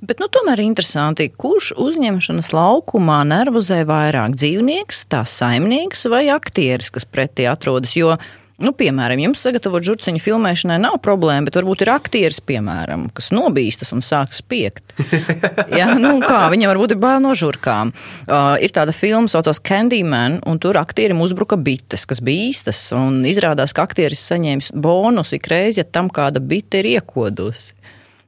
Bet 0.00 0.22
nu, 0.22 0.28
tomēr 0.32 0.62
interesanti, 0.64 1.28
kurš 1.28 1.74
uzņemšanas 1.80 2.52
laukumā 2.54 3.18
nervozē 3.28 3.82
vairāk 3.88 4.36
dzīvnieks, 4.38 5.04
tā 5.12 5.20
saimnieks 5.28 6.06
vai 6.12 6.26
aktieris, 6.32 6.88
kas 6.94 7.04
pretī 7.04 7.44
atrodas. 7.50 7.92
Jo 7.98 8.14
Nu, 8.56 8.70
piemēram, 8.72 9.20
jums 9.20 9.42
sagatavot 9.44 9.84
žurciņu 9.84 10.20
filmēšanai 10.24 10.78
nav 10.80 10.94
problēma, 11.04 11.44
bet 11.44 11.58
varbūt 11.58 11.82
ir 11.84 11.90
aktieris, 11.92 12.38
piemēram, 12.40 13.10
kas 13.12 13.28
nobīstas 13.36 13.92
un 13.92 14.00
sāk 14.00 14.32
spiegt. 14.32 14.94
Jā, 15.78 15.90
nu 16.00 16.14
kā, 16.22 16.46
viņam 16.52 16.72
varbūt 16.72 16.94
ir 16.94 17.00
bail 17.02 17.20
no 17.20 17.34
žurkām. 17.36 17.92
Uh, 18.24 18.54
ir 18.64 18.72
tāda 18.72 18.94
filma, 18.96 19.28
saucās 19.28 19.60
Candyman, 19.60 20.38
un 20.48 20.60
tur 20.62 20.78
aktierim 20.80 21.20
uzbruka 21.20 21.58
bites, 21.60 22.06
kas 22.08 22.22
bija 22.24 22.46
īstas, 22.48 22.80
un 22.96 23.20
izrādās, 23.28 23.76
ka 23.76 23.84
aktieris 23.84 24.24
saņēmis 24.24 24.72
bonusu 24.72 25.36
ikreiz, 25.36 25.76
ja 25.76 25.84
tam 25.84 26.08
kāda 26.08 26.40
bite 26.40 26.80
ir 26.80 26.94
iekodusi. 26.94 27.76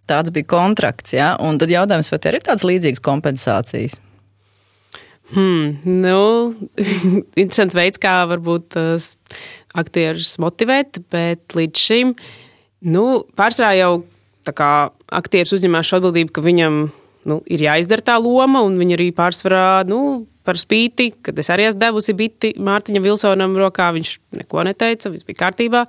Tāds 0.08 0.32
bija 0.32 0.48
kontrakts, 0.48 1.16
jā, 1.16 1.34
un 1.44 1.56
tad 1.60 1.72
jautājums, 1.72 2.12
vai 2.12 2.20
te 2.20 2.36
ir 2.36 2.44
tādas 2.44 2.68
līdzīgas 2.68 3.04
kompensācijas? 3.04 3.96
Hmm, 5.34 5.76
nu, 5.84 6.20
interesants 7.42 7.76
veids, 7.76 8.00
kā 8.00 8.22
varbūt 8.30 8.78
uh, 8.80 9.08
aktierus 9.76 10.36
motivēt, 10.40 11.02
bet 11.12 11.56
līdz 11.58 11.82
šim 11.88 12.14
nu, 12.88 13.04
pārsvarā 13.36 13.74
jau 13.76 13.92
kā, 14.56 14.88
aktieris 15.12 15.52
uzņemās 15.52 15.90
šo 15.90 16.00
atbildību, 16.00 16.32
ka 16.32 16.44
viņam 16.44 16.80
nu, 17.28 17.40
ir 17.50 17.64
jāizdara 17.66 18.06
tā 18.06 18.16
loma, 18.22 18.62
un 18.64 18.78
viņi 18.80 18.96
arī 18.96 19.08
pārsvarā 19.16 19.84
nu, 19.88 20.24
par 20.48 20.58
spīti, 20.60 21.10
kad 21.24 21.36
es 21.40 21.50
arī 21.52 21.68
esmu 21.68 21.82
devusi 21.82 22.14
biti 22.16 22.50
Mārtiņam 22.64 23.04
Vilsonam 23.04 23.56
rokā, 23.60 23.90
viņš 23.96 24.12
neko 24.40 24.64
neteica, 24.68 25.12
viss 25.12 25.26
bija 25.28 25.42
kārtībā. 25.42 25.84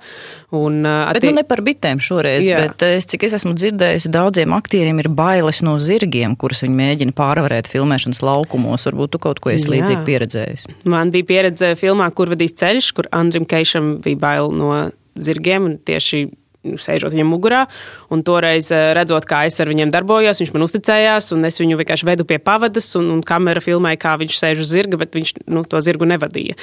Un, 0.56 0.82
bet 0.84 1.26
nu 1.26 1.32
ne 1.38 1.44
par 1.48 1.62
bitēm 1.64 2.02
šoreiz, 2.04 2.44
jā. 2.48 2.60
bet 2.66 2.84
es, 2.90 3.08
cik 3.10 3.24
es 3.28 3.38
esmu 3.40 3.54
dzirdējusi, 3.56 4.12
daudziem 4.12 4.54
aktieriem 4.56 5.00
ir 5.02 5.10
bailes 5.16 5.62
no 5.66 5.78
zirgiem, 5.82 6.36
kurus 6.40 6.64
viņi 6.66 6.78
mēģina 6.82 7.16
pārvarēt 7.16 7.70
filmēšanas 7.72 8.22
laukumos. 8.26 8.86
Varbūt 8.90 9.16
tu 9.16 9.22
kaut 9.22 9.40
ko 9.42 9.54
esi 9.54 9.70
līdzīgi 9.72 10.04
pieredzējusi. 10.08 10.76
Man 10.90 11.12
bija 11.14 11.28
pieredze 11.32 11.74
filmā, 11.80 12.10
kur 12.14 12.32
vadīs 12.32 12.56
ceļš, 12.60 12.92
kur 12.96 13.10
Andrim 13.16 13.48
Keišam 13.48 13.96
bija 14.04 14.20
bail 14.20 14.52
no 14.54 14.74
zirgiem, 15.20 15.66
un 15.70 15.78
tieši 15.86 16.26
sēžot 16.64 17.14
viņam 17.14 17.30
mugurā. 17.32 17.64
Un 18.12 18.24
toreiz, 18.26 18.70
eh, 18.72 18.92
redzot, 18.96 19.26
kā 19.28 19.44
es 19.46 19.58
ar 19.60 19.70
viņiem 19.70 19.92
darbojos, 19.92 20.40
viņš 20.40 20.52
man 20.54 20.66
uzticējās, 20.66 21.32
un 21.32 21.44
es 21.44 21.58
viņu 21.58 21.78
vienkārši 21.80 22.08
vedu 22.08 22.24
pie 22.24 22.38
pavadas, 22.38 22.94
un, 22.96 23.10
un 23.10 23.22
kamera 23.22 23.60
filmēja, 23.60 23.98
kā 23.98 24.16
viņš 24.20 24.38
sēž 24.38 24.60
uz 24.64 24.72
zirga, 24.72 24.98
bet 25.00 25.12
viņš 25.12 25.34
nu, 25.48 25.64
to 25.64 25.80
zirgu 25.80 26.08
nevadīja. 26.08 26.56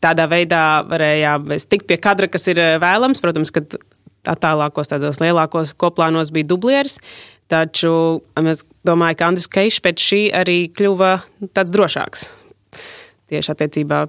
Tādā 0.00 0.28
veidā 0.28 0.82
varējām 0.88 1.52
tikt 1.68 1.86
pie 1.86 1.98
kadra, 1.98 2.28
kas 2.28 2.48
ir 2.48 2.58
eh, 2.58 2.78
vēlams. 2.82 3.20
Protams, 3.20 3.52
ka 3.52 3.64
attālākos, 4.28 4.90
tādos 4.90 5.20
lielākos 5.22 5.74
koplānos 5.74 6.32
bija 6.32 6.48
dublieris. 6.48 6.98
Taču 7.50 8.22
es 8.38 8.62
domāju, 8.86 9.18
ka 9.18 9.28
Andris 9.28 9.50
Keišs 9.50 9.82
pēc 9.84 10.00
šī 10.00 10.22
arī 10.32 10.70
kļuva 10.72 11.18
tāds 11.52 11.74
drošāks 11.74 12.30
tieši 13.32 13.52
attiecībā 13.52 14.06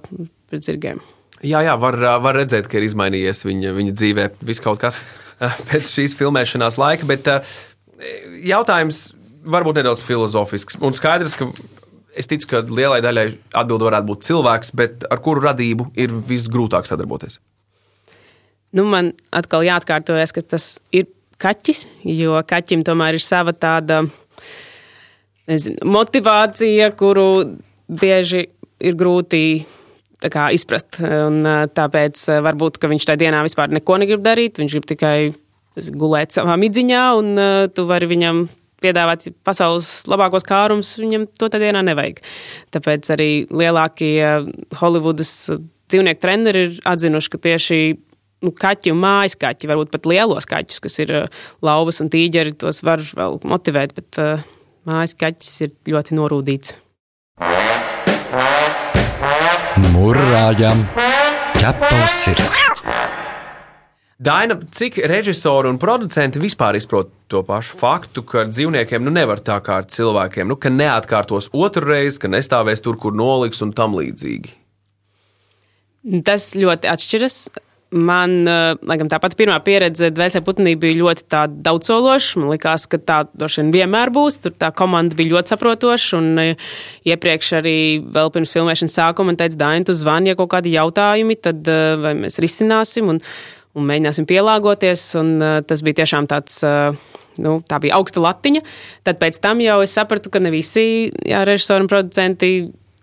pret 0.48 0.64
zirgiem. 0.64 1.02
Jā, 1.44 1.60
jā 1.66 1.74
var, 1.80 1.98
var 2.24 2.38
redzēt, 2.38 2.68
ka 2.70 2.78
ir 2.78 2.86
izmainījies 2.86 3.44
viņa, 3.44 3.74
viņa 3.76 3.94
dzīvē 4.00 4.26
viss 4.48 4.64
kaut 4.64 4.80
kas. 4.80 5.00
Pēc 5.70 5.90
šīs 5.90 6.16
filmēšanās 6.18 6.78
laika. 6.80 7.08
Bet 7.08 7.30
eh, 7.30 7.56
jautājums 8.50 9.06
varbūt 9.44 9.80
nedaudz 9.80 10.02
filozofisks. 10.04 10.78
Un 10.84 10.96
skaidrs, 10.96 11.36
ka 11.38 11.48
es 12.16 12.30
ticu, 12.30 12.48
ka 12.50 12.62
lielai 12.68 13.02
daļai 13.04 13.26
atbildi 13.56 13.88
varētu 13.88 14.10
būt 14.10 14.28
cilvēks, 14.28 14.72
bet 14.78 15.04
ar 15.10 15.20
kuru 15.24 15.44
radību 15.44 15.90
ir 15.98 16.14
visgrūtāk 16.28 16.88
sadarboties? 16.88 17.40
Nu, 18.74 18.86
man 18.90 19.12
atkal 19.34 19.66
jāatkārtojas, 19.66 20.34
ka 20.34 20.42
tas 20.54 20.68
ir 20.94 21.06
kaķis, 21.42 21.84
jo 22.08 22.40
kaķim 22.46 22.82
tomēr 22.86 23.18
ir 23.18 23.22
sava 23.22 23.54
tāda 23.54 24.02
nezinu, 25.50 25.84
motivācija, 25.94 26.90
kuru 26.98 27.28
bieži 27.86 28.46
ir 28.84 28.98
grūti 28.98 29.44
kā, 30.32 30.48
izprast. 30.56 30.98
Un, 31.02 31.42
tāpēc 31.74 32.26
varbūt 32.44 32.80
viņš 32.82 33.08
tajā 33.10 33.20
dienā 33.26 33.42
vispār 33.46 33.72
neko 33.74 33.98
negrib 34.02 34.24
darīt. 34.24 34.60
Viņš 34.62 34.76
grib 34.76 34.88
tikai 34.90 35.16
gulēt 35.98 36.36
savā 36.36 36.56
midziņā, 36.60 37.04
un 37.18 37.32
tu 37.74 37.86
vari 37.88 38.08
viņam 38.10 38.44
piedāvāt 38.84 39.28
pasaules 39.46 40.04
labākos 40.10 40.46
kārumus, 40.46 40.94
viņam 41.00 41.28
to 41.38 41.48
tajā 41.48 41.68
dienā 41.68 41.84
nevajag. 41.86 42.20
Tāpēc 42.74 43.12
arī 43.14 43.30
lielākie 43.48 44.18
Holivudas 44.80 45.32
dzīvnieku 45.92 46.22
treneri 46.22 46.66
ir 46.68 46.82
atzinuši, 46.88 47.32
ka 47.32 47.40
tieši 47.48 47.80
nu, 48.44 48.52
kaķi 48.52 48.92
un 48.94 49.00
mājas 49.04 49.38
kaķi, 49.40 49.70
varbūt 49.70 49.94
pat 49.94 50.08
lielos 50.10 50.48
kaķus, 50.50 50.82
kas 50.84 51.00
ir 51.04 51.14
lauvas 51.64 52.02
un 52.04 52.12
tīģeri, 52.12 52.56
tos 52.60 52.82
var 52.86 53.02
vēl 53.04 53.40
motivēt, 53.48 53.96
bet 53.96 54.20
uh, 54.22 54.44
mājas 54.88 55.16
kaķis 55.20 55.56
ir 55.66 55.74
ļoti 55.94 56.20
norūdīts. 56.20 56.78
Mūrāģam 59.74 60.84
ķepa 61.58 61.88
uz 61.96 62.12
sirds. 62.14 62.58
Daina, 64.22 64.54
cik 64.70 65.00
režisori 65.10 65.66
un 65.66 65.80
producenti 65.82 66.38
vispār 66.38 66.78
izprot 66.78 67.10
to 67.26 67.40
pašu 67.42 67.74
faktu, 67.80 68.22
ka 68.22 68.44
dzīvniekiem 68.46 69.02
nu 69.02 69.10
nevar 69.10 69.42
tā 69.42 69.56
kā 69.66 69.80
ar 69.82 69.88
cilvēkiem, 69.90 70.46
nu, 70.46 70.54
ka 70.54 70.70
neatkārtos 70.70 71.50
otru 71.50 71.90
reizi, 71.90 72.20
ka 72.22 72.30
nestāvēs 72.30 72.84
tur, 72.86 73.00
kur 73.02 73.18
noliks 73.18 73.64
un 73.66 73.74
tam 73.74 73.98
līdzīgi? 73.98 74.54
Tas 76.22 76.52
ļoti 76.54 76.92
atšķiras. 76.94 77.38
Man, 77.94 78.40
eh, 78.48 78.74
laikam, 78.82 79.06
tā 79.06 79.20
pati 79.22 79.36
pirmā 79.38 79.54
pieredze 79.62 80.08
Dvēseli 80.10 80.42
Putnī 80.42 80.72
bija 80.80 80.96
ļoti 80.98 81.44
daudzsološa. 81.62 82.40
Man 82.42 82.50
liekas, 82.50 82.88
ka 82.90 82.98
tā 82.98 83.18
droši 83.30 83.62
vien 83.62 83.70
vienmēr 83.76 84.10
būs. 84.10 84.40
Tur 84.42 84.54
tā 84.58 84.72
komanda 84.74 85.14
bija 85.14 85.36
ļoti 85.36 85.54
saprotoša. 85.54 86.18
Un 86.18 86.42
eh, 86.42 86.66
iepriekš 87.06 87.52
arī 87.60 87.76
vēl 88.02 88.32
pirms 88.34 88.50
filmēšanas 88.56 88.98
sākuma 88.98 89.30
man 89.30 89.38
teica, 89.38 89.60
Daini, 89.62 89.86
tu 89.86 89.94
zvani, 89.94 90.32
ja 90.32 90.38
kaut 90.40 90.50
kādi 90.56 90.74
jautājumi, 90.74 91.38
tad 91.38 91.70
eh, 91.70 91.94
vai 92.02 92.16
mēs 92.18 92.42
risināsim 92.42 93.14
un, 93.14 93.22
un 93.78 93.86
mēģināsim 93.86 94.26
pielāgoties. 94.26 95.12
Un 95.22 95.36
tas 95.62 95.86
bija 95.86 96.02
tiešām 96.02 96.26
tāds. 96.30 96.64
Nu, 97.34 97.58
tā 97.66 97.80
bija 97.82 97.96
augsta 97.98 98.22
latiņa. 98.22 98.60
Tad 99.06 99.18
pēc 99.22 99.38
tam 99.42 99.62
jau 99.62 99.80
es 99.82 99.94
sapratu, 99.94 100.30
ka 100.30 100.42
ne 100.42 100.52
visi 100.54 101.10
jā, 101.26 101.40
režisori 101.46 101.82
un 101.82 101.90
producenti 101.90 102.50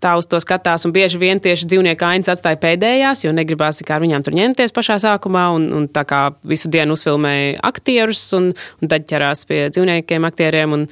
tā 0.02 0.16
uz 0.20 0.28
to 0.30 0.40
skatās. 0.42 0.86
Un 0.88 0.94
bieži 0.96 1.22
vien 1.22 1.42
tieši 1.42 1.70
dzīvnieku 1.72 2.08
ainas 2.08 2.32
atstāja 2.34 2.60
pēdējās, 2.62 3.26
jo 3.26 3.34
negribās 3.36 3.82
ar 3.86 4.04
viņām 4.04 4.26
tur 4.26 4.38
ņemties 4.38 4.76
pašā 4.76 5.00
sākumā. 5.04 5.48
Un, 5.56 5.70
un 5.78 5.88
tā 5.92 6.06
kā 6.10 6.28
visu 6.48 6.72
dienu 6.72 6.98
uzfilmēja 6.98 7.62
aktierus, 7.72 8.24
un, 8.38 8.52
un 8.82 8.92
tad 8.92 9.08
ķerās 9.10 9.46
pie 9.50 9.66
dzīvniekiem, 9.74 10.30
aktieriem. 10.32 10.78
Un, 10.80 10.88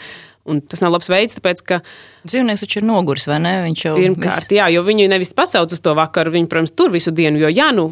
Un 0.50 0.64
tas 0.66 0.80
nav 0.82 0.96
labs 0.96 1.10
veids, 1.12 1.36
tāpēc, 1.38 1.60
ka. 1.62 1.78
Dzīvnieks 2.26 2.64
taču 2.64 2.80
ir 2.80 2.86
noguris, 2.88 3.28
vai 3.30 3.36
ne? 3.44 3.52
Viņš 3.68 3.84
jau. 3.86 3.92
Pirmkārt, 4.00 4.48
visu... 4.48 4.56
jā, 4.58 4.70
jo 4.74 4.82
viņu 4.88 5.06
nevis 5.12 5.30
pasauc 5.38 5.76
uz 5.76 5.84
to 5.86 5.94
vakaru, 5.94 6.32
viņi, 6.34 6.48
protams, 6.50 6.74
tur 6.74 6.90
visu 6.90 7.14
dienu, 7.14 7.38
jo, 7.44 7.52
ja 7.54 7.68
nu 7.76 7.86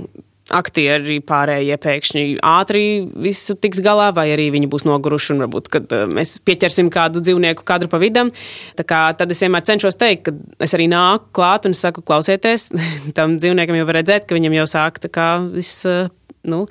aktieri 0.53 1.19
pārējie 1.27 1.77
pēkšņi 1.81 2.23
ātri 2.45 2.83
visu 3.19 3.55
tiks 3.59 3.81
galā, 3.83 4.09
vai 4.15 4.29
arī 4.33 4.47
viņi 4.55 4.69
būs 4.71 4.85
noguruši 4.87 5.33
un 5.35 5.43
varbūt, 5.45 5.71
kad 5.73 5.95
eh, 5.95 6.05
mēs 6.11 6.37
pieķersim 6.47 6.91
kādu 6.93 7.23
dzīvnieku 7.23 7.65
kadru 7.67 7.91
pa 7.91 7.99
vidam. 8.01 8.31
Tā 8.79 8.85
kā, 8.87 9.01
tad 9.17 9.33
es 9.33 9.43
vienmēr 9.43 9.65
cenšos 9.67 9.99
teikt, 9.99 10.29
ka 10.29 10.63
es 10.63 10.75
arī 10.77 10.87
nāku 10.91 11.31
klāt 11.39 11.67
un 11.69 11.75
saku, 11.77 12.03
klausieties, 12.07 12.69
tam 13.17 13.37
dzīvniekam 13.41 13.79
jau 13.79 13.89
var 13.89 14.01
redzēt, 14.01 14.27
ka 14.27 14.37
viņam 14.37 14.61
jau 14.61 14.69
sāk 14.77 15.01
tā 15.03 15.11
kā 15.13 15.33
viss, 15.51 15.83
eh, 15.89 16.07
nu, 16.47 16.65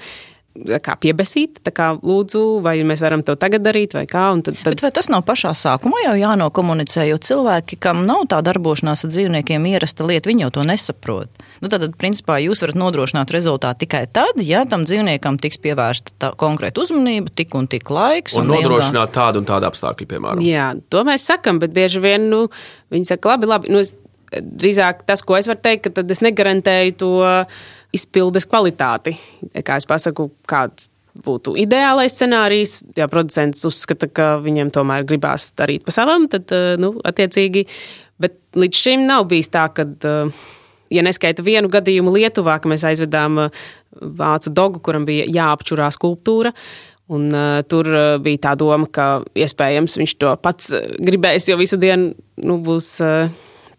kā 0.83 0.97
piebesīt. 1.01 1.61
Kā, 1.77 1.91
lūdzu, 2.01 2.43
vai 2.65 2.77
mēs 2.87 3.03
varam 3.05 3.23
to 3.27 3.35
tagad 3.39 3.65
darīt, 3.65 3.97
vai 3.97 4.05
kā. 4.11 4.29
Tad, 4.45 4.59
tad... 4.63 4.77
Bet 4.77 4.85
vai 4.85 4.91
tas 4.95 5.11
nav 5.13 5.25
pašā 5.27 5.53
sākumā 5.57 6.03
jau 6.05 6.15
jānokomunicē, 6.21 7.07
jo 7.11 7.19
cilvēki, 7.23 7.79
kam 7.83 8.05
nav 8.09 8.27
tā 8.33 8.41
darbošanās 8.47 9.05
ar 9.07 9.13
dzīvniekiem 9.13 9.69
ierasta 9.73 10.07
lieta, 10.09 10.31
viņi 10.31 10.47
jau 10.47 10.53
to 10.59 10.67
nesaprot. 10.69 11.45
Nu, 11.63 11.71
tad, 11.73 11.87
principā, 12.01 12.39
jūs 12.45 12.63
varat 12.65 12.81
nodrošināt 12.81 13.35
rezultātu 13.35 13.85
tikai 13.85 14.05
tad, 14.13 14.41
ja 14.45 14.65
tam 14.69 14.87
dzīvniekam 14.89 15.41
tiks 15.43 15.61
pievērsta 15.65 16.33
konkrēta 16.41 16.85
uzmanība, 16.85 17.33
tik 17.37 17.55
un 17.59 17.69
tik 17.71 17.93
laiks. 17.93 18.37
Un, 18.37 18.47
un 18.47 18.57
nodrošināt 18.57 19.11
ilgā... 19.11 19.15
tādu 19.21 19.43
un 19.43 19.49
tādu 19.49 19.71
apstākļu, 19.71 20.11
piemēram. 20.15 20.45
Jā, 20.45 20.73
to 20.93 21.05
mēs 21.09 21.29
sakam, 21.29 21.61
bet 21.63 21.77
bieži 21.77 22.03
vien 22.05 22.29
nu, 22.33 22.47
viņi 22.95 23.13
saka, 23.13 23.35
labi, 23.35 23.51
labi. 23.51 23.73
Nu, 23.75 23.83
es, 23.85 23.97
drīzāk 24.35 25.05
tas, 25.07 25.23
ko 25.25 25.37
es 25.39 25.49
varu 25.51 25.63
teikt, 25.63 25.87
ka 25.87 26.01
tad 26.01 26.11
es 26.11 26.23
negarantēju 26.25 26.97
to 27.01 27.13
izpildes 27.97 28.47
kvalitāti. 28.49 29.17
Kā 29.65 29.81
es 29.81 29.89
pasaku, 29.89 30.29
kāds 30.49 30.91
būtu 31.25 31.57
ideālais 31.61 32.17
scenārijs. 32.17 32.81
Ja 32.99 33.09
producents 33.13 33.65
uzskata, 33.69 34.09
ka 34.09 34.35
viņiem 34.45 34.73
tomēr 34.75 35.07
gribās 35.09 35.51
darīt 35.57 35.87
pa 35.87 35.95
savam, 35.95 36.29
tad, 36.33 36.51
eh, 36.53 36.77
nu, 36.81 36.97
attiecīgi, 37.05 37.67
bet 38.21 38.39
līdz 38.55 38.83
šim 38.83 39.07
nav 39.07 39.29
bijis 39.33 39.53
tā, 39.53 39.69
ka. 39.73 39.83
Eh, 39.83 40.45
ja 40.91 41.03
neskaita 41.03 41.43
vienu 41.43 41.67
gadījumu 41.67 42.13
Lietuvā, 42.15 42.61
ka 42.63 42.69
mēs 42.71 42.85
aizvedām 42.87 43.41
eh, 43.43 43.65
vācu 44.01 44.53
dogu, 44.55 44.81
kuram 44.81 45.05
bija 45.09 45.27
jāapčurā 45.27 45.91
skulptūra, 45.91 46.53
Un, 47.07 47.29
uh, 47.31 47.61
tur 47.63 47.87
uh, 47.87 48.17
bija 48.19 48.41
tā 48.49 48.53
doma, 48.59 48.89
ka 48.91 49.21
iespējams 49.39 49.95
viņš 49.95 50.15
to 50.19 50.33
pats 50.43 50.73
gribēs, 50.99 51.47
jo 51.47 51.55
visu 51.55 51.79
dienu 51.79 52.17
nu, 52.43 52.57
būs 52.59 52.89
uh, 52.99 53.31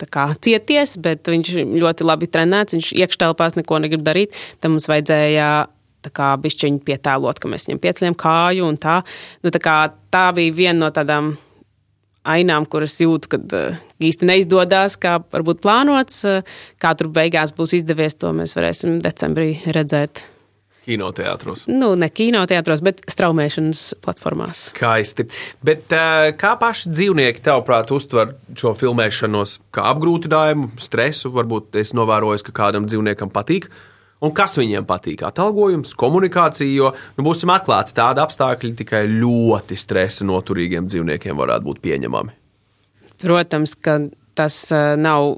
kā, 0.06 0.28
cieties, 0.46 0.98
bet 1.02 1.26
viņš 1.32 1.56
ļoti 1.74 2.06
labi 2.06 2.30
trenēts, 2.30 2.78
viņš 2.78 2.92
iekštelpās 3.02 3.58
neko 3.58 3.82
negrib 3.82 4.06
darīt. 4.06 4.38
Tad 4.62 4.76
mums 4.76 4.90
vajadzēja 4.92 5.50
kā 6.14 6.30
bišķiņu 6.40 6.84
pietēlot, 6.88 7.42
ka 7.42 7.50
mēs 7.52 7.68
viņam 7.68 7.82
pieceļam 7.84 8.16
kāju 8.22 8.70
un 8.70 8.78
tā. 8.80 9.02
Nu, 9.44 9.52
tā, 9.52 9.60
kā, 9.64 9.76
tā 10.14 10.30
bija 10.38 10.56
viena 10.56 10.86
no 10.86 10.92
tādām 10.96 11.34
ainām, 12.28 12.68
kuras 12.70 12.96
jūtu, 13.02 13.32
kad 13.34 13.58
uh, 13.58 13.82
īsti 14.04 14.30
neizdodas, 14.30 14.96
kā 15.02 15.18
varbūt 15.34 15.62
plānots. 15.66 16.24
Uh, 16.28 16.58
kā 16.80 16.94
tur 16.96 17.12
beigās 17.16 17.56
būs 17.58 17.78
izdevies, 17.82 18.16
to 18.20 18.34
mēs 18.36 18.56
varēsim 18.60 19.00
decembrī 19.04 19.58
redzēt. 19.76 20.24
Kinoteātros. 20.88 21.66
Nu, 21.68 21.92
ne 22.00 22.08
kinoteātros, 22.08 22.80
bet 22.86 23.02
straumēšanas 23.12 23.82
platformās. 24.06 24.56
Skaisti. 24.72 25.26
Bet 25.68 25.92
kā 26.40 26.54
paši 26.62 26.94
dzīvnieki, 26.94 27.44
tavuprāt, 27.44 27.92
uztver 27.92 28.38
šo 28.56 28.72
filmēšanos 28.78 29.58
kā 29.76 29.90
apgrūtinājumu, 29.92 30.72
stresu? 30.80 31.34
Varbūt 31.36 31.76
es 31.82 31.92
novēroju, 31.98 32.46
ka 32.48 32.56
kādam 32.64 32.88
dzīvniekam 32.88 33.34
patīk. 33.36 33.68
Un 34.24 34.32
kas 34.34 34.56
viņiem 34.58 34.88
patīk? 34.90 35.22
Atalgojums, 35.28 35.92
komunikācija, 36.00 36.72
jo 36.74 36.94
nu, 37.20 37.26
būsim 37.28 37.52
atklāti, 37.54 37.94
tādi 37.98 38.24
apstākļi 38.24 38.72
tikai 38.80 39.04
ļoti 39.12 39.78
stresa 39.78 40.26
noturīgiem 40.26 40.88
dzīvniekiem 40.90 41.38
varētu 41.38 41.68
būt 41.68 41.84
pieņemami. 41.84 42.34
Protams, 43.22 43.76
ka 43.78 44.00
tas 44.38 44.58
nav 44.98 45.36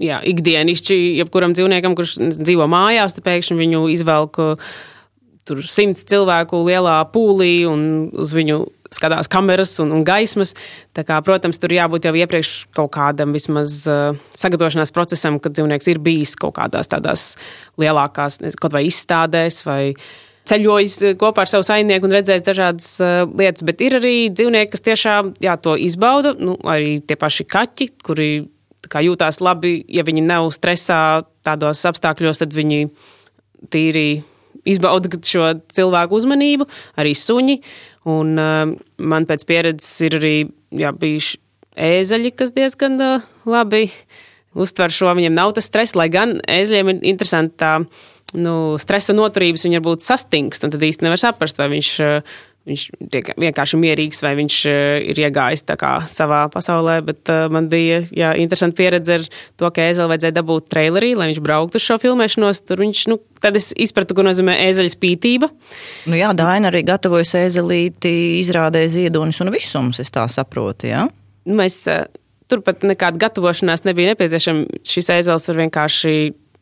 jā, 0.00 0.20
ikdienišķi 0.32 0.98
jebkuram 1.20 1.54
dzīvniekam, 1.56 1.96
kurš 1.98 2.16
dzīvo 2.40 2.66
mājās, 2.70 3.16
tad 3.16 3.26
pēkšņi 3.28 3.58
viņu 3.60 3.84
izvelk 3.94 4.40
tur 5.48 5.62
simts 5.66 6.04
cilvēku 6.08 6.60
lielā 6.66 7.00
pūlī 7.14 7.64
un 7.68 7.82
uz 8.20 8.34
viņu 8.36 8.60
skatās 8.94 9.30
kameras 9.30 9.76
un, 9.82 9.92
un 9.94 10.04
gaismas. 10.06 10.54
Kā, 10.94 11.20
protams, 11.26 11.60
tur 11.62 11.72
jābūt 11.74 12.08
jau 12.08 12.14
iepriekš 12.18 12.52
kaut 12.76 12.92
kādam 12.96 13.34
vismaz 13.34 13.82
uh, 13.90 14.18
sagatavošanās 14.36 14.94
procesam, 14.94 15.38
kad 15.42 15.54
dzīvnieks 15.54 15.90
ir 15.92 16.02
bijis 16.02 16.34
kaut 16.40 16.56
kādās 16.58 16.90
tādās 16.90 17.30
lielākās, 17.80 18.40
kaut 18.60 18.74
vai 18.74 18.84
izstādēs 18.88 19.62
vai 19.66 19.82
ceļojis 20.50 20.96
kopā 21.20 21.44
ar 21.44 21.50
savu 21.50 21.66
saimnieku 21.66 22.08
un 22.08 22.16
redzējis 22.16 22.46
dažādas 22.46 22.92
uh, 23.02 23.22
lietas. 23.28 23.64
Bet 23.66 23.84
ir 23.86 24.00
arī 24.00 24.16
dzīvnieki, 24.34 24.72
kas 24.74 24.86
tiešām 24.86 25.34
jā, 25.44 25.54
to 25.62 25.76
izbauda. 25.78 26.34
Nu, 26.42 26.58
arī 26.66 26.98
tie 27.06 27.18
paši 27.20 27.46
kaķi, 27.46 27.92
kuri 28.06 28.30
jūtās 28.98 29.38
labi, 29.38 29.84
ja 29.86 30.02
viņi 30.02 30.26
nav 30.26 30.50
stresā 30.56 31.22
tādos 31.46 31.84
apstākļos, 31.86 32.42
tad 32.42 32.56
viņi 32.56 32.88
tīri 33.70 34.24
izbauda 34.68 35.20
šo 35.24 35.52
cilvēku 35.70 36.18
uzmanību, 36.18 36.66
arī 37.00 37.14
suņi. 37.14 37.60
Un, 38.10 38.34
uh, 38.40 38.74
man 38.98 39.28
pēc 39.28 39.46
pieredzes 39.48 39.92
ir 40.08 40.18
arī 40.18 40.34
jā, 40.74 40.90
bijuši 40.96 41.38
ēzeļi, 41.80 42.32
kas 42.34 42.54
diezgan 42.56 42.98
uh, 43.04 43.26
labi 43.48 43.86
uztver 44.58 44.92
šo. 44.92 45.12
Viņiem 45.16 45.36
nav 45.36 45.54
tas 45.56 45.68
stress, 45.70 45.96
lai 45.98 46.08
gan 46.12 46.38
ēzļiem 46.48 46.94
ir 46.94 47.04
interesanti 47.12 47.60
tā 47.60 47.76
nu, 48.40 48.54
stresa 48.80 49.14
noturības, 49.16 49.66
viņi 49.66 49.80
varbūt 49.80 50.04
sastingst. 50.04 50.64
Tad 50.64 50.82
īsti 50.82 51.06
nevar 51.06 51.20
saprast, 51.20 51.60
vai 51.60 51.70
viņš 51.76 51.92
uh, 52.04 52.40
viņš 52.68 52.84
tiek 53.12 53.30
vienkārši 53.40 53.78
mierīgs 53.80 54.20
vai 54.24 54.34
viņš 54.38 54.56
eh, 54.68 55.08
ir 55.12 55.20
iegājis 55.24 55.64
savā 56.10 56.42
pasaulē. 56.52 56.98
Bet 57.06 57.30
uh, 57.32 57.46
man 57.52 57.70
bija 57.72 58.02
jā, 58.12 58.34
interesanti 58.40 58.78
pieredze 58.82 59.18
ar 59.18 59.26
to, 59.56 59.70
ka 59.70 59.86
ēzeli 59.88 60.10
vajadzēja 60.12 60.36
dabūt 60.36 60.68
trailerī, 60.72 61.14
lai 61.16 61.30
viņš 61.30 61.40
brauktu 61.44 61.80
uz 61.80 61.86
šo 61.86 61.98
filmēšanos. 62.02 62.62
Tur 62.68 62.84
viņš, 62.84 63.02
nu, 63.12 63.18
tad 63.40 63.56
es 63.60 63.70
izpratu, 63.76 64.16
ko 64.16 64.26
nozīmē 64.26 64.58
ēzeļa 64.68 64.94
spītība. 64.94 65.50
Nu 66.10 66.20
jā, 66.20 66.32
Daina 66.36 66.70
arī 66.72 66.84
gatavojas 66.88 67.34
ēzelīti, 67.40 68.12
izrādēja 68.42 68.94
ziedonis 68.98 69.40
un 69.44 69.52
visums, 69.54 70.02
es 70.02 70.12
tā 70.12 70.26
saprotu. 70.30 70.90
Jā? 70.92 71.06
Mēs, 71.48 71.82
uh, 71.88 72.04
turpat 72.50 72.84
nekāda 72.86 73.20
gatavošanās 73.26 73.86
nebija 73.86 74.12
nepieciešama. 74.12 74.82
Šis 74.86 75.10
ēzelis 75.16 75.48
ir 75.50 75.60
vienkārši 75.64 76.14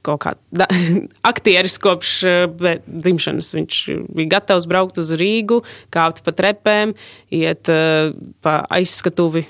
kaut 0.06 0.22
kā 0.24 0.34
aktieris 1.32 1.78
kopš 1.82 2.12
uh, 2.28 2.76
dzimšanas. 2.86 3.52
Viņš 3.58 3.80
bija 4.14 4.34
gatavs 4.38 4.68
braukt 4.70 5.00
uz 5.00 5.14
Rīgu, 5.18 5.62
kāpt 5.94 6.22
pa 6.26 6.34
trepēm, 6.36 6.94
iet 7.34 7.72
uh, 7.72 8.12
pa 8.44 8.60
aizskatuvi. 8.78 9.46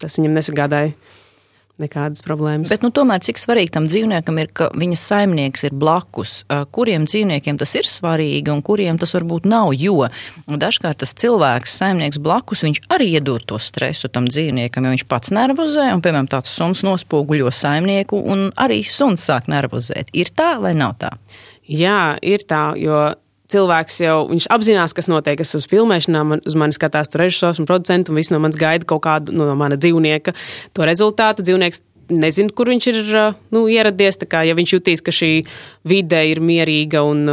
Tas 0.00 0.18
viņam 0.18 0.34
nesagādāja 0.36 0.94
nekādas 1.82 2.22
problēmas. 2.22 2.70
Bet, 2.70 2.84
nu, 2.86 2.90
tomēr, 2.94 3.22
cik 3.24 3.40
svarīgi 3.40 3.72
tam 3.74 3.88
dzīvniekam 3.90 4.38
ir, 4.38 4.50
ka 4.54 4.68
viņa 4.78 4.98
saimnieks 5.00 5.66
ir 5.66 5.74
blakus, 5.78 6.36
kuriem 6.74 7.06
dzīvniekiem 7.08 7.58
tas 7.58 7.74
ir 7.78 7.88
svarīgi 7.90 8.52
un 8.52 8.62
kuriem 8.66 9.00
tas 9.00 9.14
varbūt 9.16 9.48
nav. 9.50 9.72
Jo 9.74 10.06
dažkārt 10.46 11.02
tas 11.02 11.14
cilvēks, 11.18 11.74
saimnieks 11.80 12.20
blakus, 12.22 12.62
viņš 12.66 12.84
arī 12.94 13.10
iedod 13.16 13.46
to 13.50 13.58
stresu 13.62 14.10
tam 14.12 14.28
dzīvniekam, 14.30 14.86
jo 14.86 14.94
viņš 14.94 15.06
pats 15.10 15.34
nervozē, 15.34 15.88
un, 15.96 16.04
piemēram, 16.04 16.30
tāds 16.30 16.54
suns 16.54 16.84
nospoguļo 16.86 17.50
saimnieku, 17.54 18.22
un 18.22 18.48
arī 18.54 18.82
suns 18.86 19.26
sāk 19.26 19.50
nervozēt. 19.50 20.14
Ir 20.14 20.30
tā 20.36 20.54
vai 20.62 20.76
nav 20.78 20.94
tā? 21.02 21.14
Jā, 21.64 22.14
ir 22.22 22.44
tā, 22.46 22.74
jo 22.78 23.06
cilvēks 23.52 24.00
jau 24.04 24.18
apzinās, 24.54 24.94
kas 24.96 25.08
notiek. 25.10 25.40
Es 25.44 25.54
uz 25.58 25.66
filmēšanām, 25.70 26.38
uz 26.46 26.56
mani 26.58 26.76
skatās 26.76 27.12
režisors 27.18 27.60
un 27.60 27.68
producents, 27.68 28.10
un 28.10 28.18
viss 28.18 28.32
no 28.32 28.40
manis 28.42 28.60
gaida 28.60 28.88
kaut 28.88 29.04
kādu 29.06 29.34
nu, 29.36 29.46
no 29.48 29.56
mana 29.58 29.78
dzīvnieka 29.80 30.34
to 30.76 30.88
rezultātu. 30.88 31.44
Dzīvnieks 31.44 31.84
nezina, 32.14 32.52
kur 32.54 32.72
viņš 32.72 32.90
ir 32.92 33.00
nu, 33.54 33.66
ieradies. 33.70 34.20
Kā, 34.28 34.44
ja 34.48 34.56
viņš 34.56 34.76
jutīs, 34.78 35.04
ka 35.04 35.14
šī 35.14 35.32
vide 35.88 36.20
ir 36.30 36.40
mierīga 36.44 37.04
un, 37.04 37.24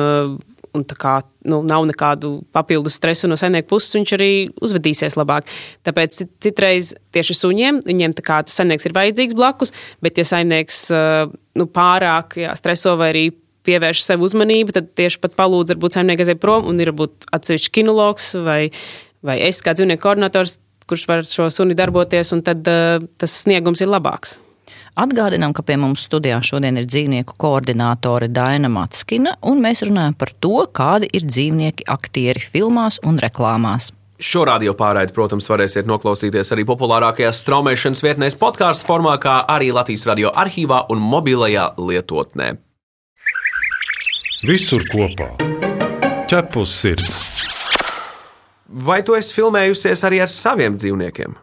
un 0.72 0.86
kā, 0.88 1.18
nu, 1.48 1.62
nav 1.68 1.86
nekādu 1.90 2.34
papildus 2.56 2.98
stresu 3.00 3.30
no 3.32 3.38
saimnieka 3.40 3.70
puses, 3.72 3.96
viņš 3.96 4.16
arī 4.18 4.32
uzvedīsies 4.64 5.18
labāk. 5.20 5.48
Tāpēc 5.88 6.22
citreiz 6.44 6.94
tieši 7.16 7.38
suņiem 7.40 7.84
viņiem 7.88 8.18
tas 8.20 8.56
saimnieks 8.60 8.88
ir 8.88 8.98
vajadzīgs 8.98 9.38
blakus, 9.38 9.76
bet 10.04 10.20
ja 10.20 10.28
saimnieks 10.28 10.90
nu, 11.60 11.68
pārāk 11.72 12.40
jā, 12.44 12.56
streso 12.60 12.98
vai 13.00 13.14
arī 13.16 13.26
pievērš 13.68 14.04
sev 14.06 14.26
uzmanību, 14.26 14.76
tad 14.76 14.92
tieši 14.98 15.22
pat 15.24 15.38
palūdz, 15.40 15.76
varbūt 15.76 15.98
saimnieks 15.98 16.26
aiziet 16.26 16.42
prom 16.44 16.68
un 16.70 16.82
ir 16.82 16.94
būt 16.96 17.30
atsevišķi 17.36 17.74
kinologs 17.80 18.34
vai, 18.46 18.62
vai 19.26 19.40
es 19.48 19.62
kā 19.66 19.76
dzīvnieku 19.78 20.04
koordinators, 20.04 20.60
kurš 20.90 21.08
var 21.08 21.26
šo 21.28 21.50
suni 21.54 21.78
darboties, 21.78 22.34
un 22.36 22.42
tad 22.46 22.68
uh, 22.68 23.04
tas 23.22 23.42
sniegums 23.44 23.84
ir 23.84 23.92
labāks. 23.92 24.40
Atgādinām, 25.00 25.54
ka 25.56 25.64
pie 25.64 25.78
mums 25.80 26.04
studijā 26.04 26.42
šodien 26.44 26.76
ir 26.82 26.88
dzīvnieku 26.90 27.38
koordinātore 27.40 28.28
Daina 28.28 28.68
Matskina, 28.72 29.38
un 29.48 29.62
mēs 29.64 29.86
runājam 29.88 30.18
par 30.20 30.34
to, 30.44 30.66
kādi 30.76 31.08
ir 31.16 31.24
dzīvnieki 31.30 31.88
aktieri 31.92 32.44
filmās 32.44 33.00
un 33.08 33.20
reklāmās. 33.22 33.94
Šo 34.22 34.44
radio 34.46 34.76
pārraidi, 34.78 35.16
protams, 35.16 35.48
varēsiet 35.50 35.88
noklausīties 35.90 36.52
arī 36.54 36.68
populārākajās 36.70 37.40
straumēšanas 37.42 38.04
vietnēs, 38.06 38.36
podkāstu 38.38 38.86
formā, 38.86 39.16
kā 39.24 39.40
arī 39.50 39.72
Latvijas 39.74 40.06
radio 40.12 40.30
arhīvā 40.44 40.84
un 40.94 41.02
mobilajā 41.02 41.72
lietotnē. 41.80 42.52
Visur 44.42 44.82
kopā- 44.90 45.28
ķepus 46.32 46.72
sirds. 46.74 47.12
Vai 48.66 49.04
tu 49.06 49.14
esi 49.14 49.36
filmējusies 49.38 50.02
arī 50.08 50.18
ar 50.24 50.32
saviem 50.34 50.80
dzīvniekiem? 50.82 51.36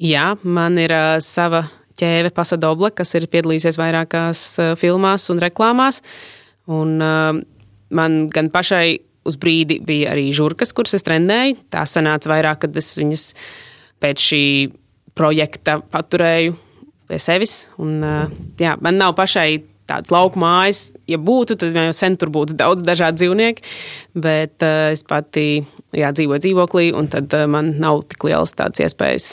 Jā, 0.00 0.30
man 0.42 0.78
ir 0.80 0.94
uh, 0.96 1.18
sava 1.20 1.66
ķēve 2.00 2.32
Pasadoble, 2.32 2.88
kas 2.96 3.12
ir 3.20 3.28
piedalījusies 3.28 3.76
vairākās 3.76 4.40
uh, 4.62 4.72
filmās 4.80 5.28
un 5.28 5.44
reklāmās. 5.44 6.00
Un, 6.72 6.96
uh, 7.04 7.36
man 7.92 8.18
gan 8.32 8.48
pašai 8.48 8.96
uz 9.28 9.36
brīdi 9.36 9.82
bija 9.84 10.16
arī 10.16 10.30
žurkas, 10.32 10.72
kuras 10.72 10.96
es 10.96 11.04
trenēju. 11.04 11.60
Tā 11.68 11.84
sanāca 11.84 12.32
vairāk, 12.32 12.64
kad 12.64 12.80
es 12.80 12.94
viņas 12.96 13.34
pēc 14.00 14.24
šī 14.24 14.44
projekta 15.12 15.82
paturēju 15.84 16.56
pie 17.12 17.20
sevis. 17.20 17.66
Un, 17.76 17.98
uh, 18.00 18.38
jā, 18.56 18.78
man 18.80 18.96
nav 19.04 19.18
pašai 19.20 19.50
tādas 19.88 20.12
lauku 20.14 20.40
mājas, 20.42 20.92
ja 21.08 21.18
būtu, 21.20 21.56
tad 21.60 21.76
jau 21.76 21.92
sen 21.96 22.16
tur 22.20 22.32
būtu 22.34 22.56
daudz 22.58 22.84
dažādu 22.86 23.22
dzīvnieku. 23.22 23.64
Bet 24.18 24.64
uh, 24.64 24.90
es 24.94 25.04
pati 25.08 25.46
jā, 25.96 26.10
dzīvoju 26.12 26.44
dzīvoklī, 26.44 26.88
un 26.96 27.10
tad 27.12 27.32
uh, 27.36 27.46
man 27.50 27.74
nav 27.82 28.04
tik 28.12 28.28
lielas 28.28 28.54
tādas 28.58 28.84
iespējas. 28.84 29.30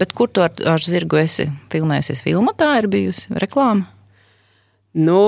Bet 0.00 0.14
kur 0.16 0.30
tu 0.32 0.44
ar, 0.44 0.52
ar 0.64 0.84
zirgu 0.84 1.20
esi 1.20 1.50
filmējusies? 1.72 2.22
Filma 2.24 2.54
tā 2.56 2.72
ir 2.80 2.88
bijusi 2.92 3.28
reklāma. 3.40 3.88
Nu, 4.96 5.20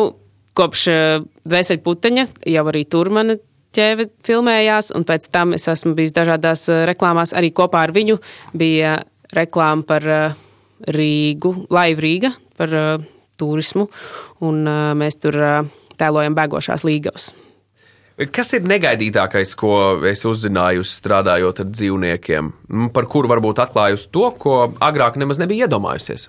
kopš 0.59 0.85
uh, 0.91 1.25
Vēseļa 1.49 1.83
puteņa 1.85 2.29
jau 2.53 2.69
arī 2.71 2.85
tur 2.89 3.11
mana 3.13 3.37
ķēve 3.73 4.09
filmējās, 4.27 4.93
un 4.97 5.07
pēc 5.09 5.29
tam 5.33 5.57
es 5.57 5.69
esmu 5.71 5.95
bijusi 5.97 6.17
dažādās 6.17 6.67
uh, 6.71 6.83
reklāmās. 6.89 7.35
Arī 7.37 7.53
kopā 7.57 7.87
ar 7.87 7.95
viņu 7.95 8.19
bija 8.57 8.99
reklāma 9.37 9.87
par 9.89 10.09
uh, 10.09 10.39
Rīgu, 10.93 11.55
Laivu 11.73 12.05
Rīga, 12.05 12.33
par 12.59 12.77
uh, 12.77 13.05
turismu, 13.43 13.89
un 14.47 14.63
mēs 14.99 15.19
tur 15.23 15.39
tēlojam 16.01 16.39
bēgošās 16.39 16.87
līgavas. 16.89 17.33
Kas 18.31 18.53
ir 18.55 18.67
negaidītākais, 18.69 19.55
ko 19.59 19.75
es 20.07 20.23
uzzināju, 20.29 20.85
strādājot 20.87 21.63
ar 21.65 21.71
dzīvniekiem, 21.73 22.51
par 22.95 23.09
kuru 23.11 23.31
varbūt 23.31 23.63
atklājusi 23.65 24.11
to, 24.13 24.27
ko 24.39 24.59
agrāk 24.85 25.17
nemaz 25.21 25.41
nebija 25.41 25.67
iedomājusies? 25.67 26.29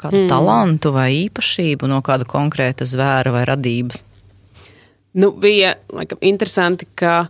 Kādu 0.00 0.22
hmm. 0.22 0.30
talantu 0.30 0.94
vai 0.94 1.10
īpašību 1.26 1.90
no 1.90 1.98
kāda 2.06 2.24
konkrēta 2.30 2.86
zvēra 2.88 3.34
vai 3.34 3.42
radības? 3.48 4.04
Nu, 5.18 5.32
bija 5.34 5.74
laikam, 5.90 6.20
interesanti, 6.24 6.86
ka 6.94 7.24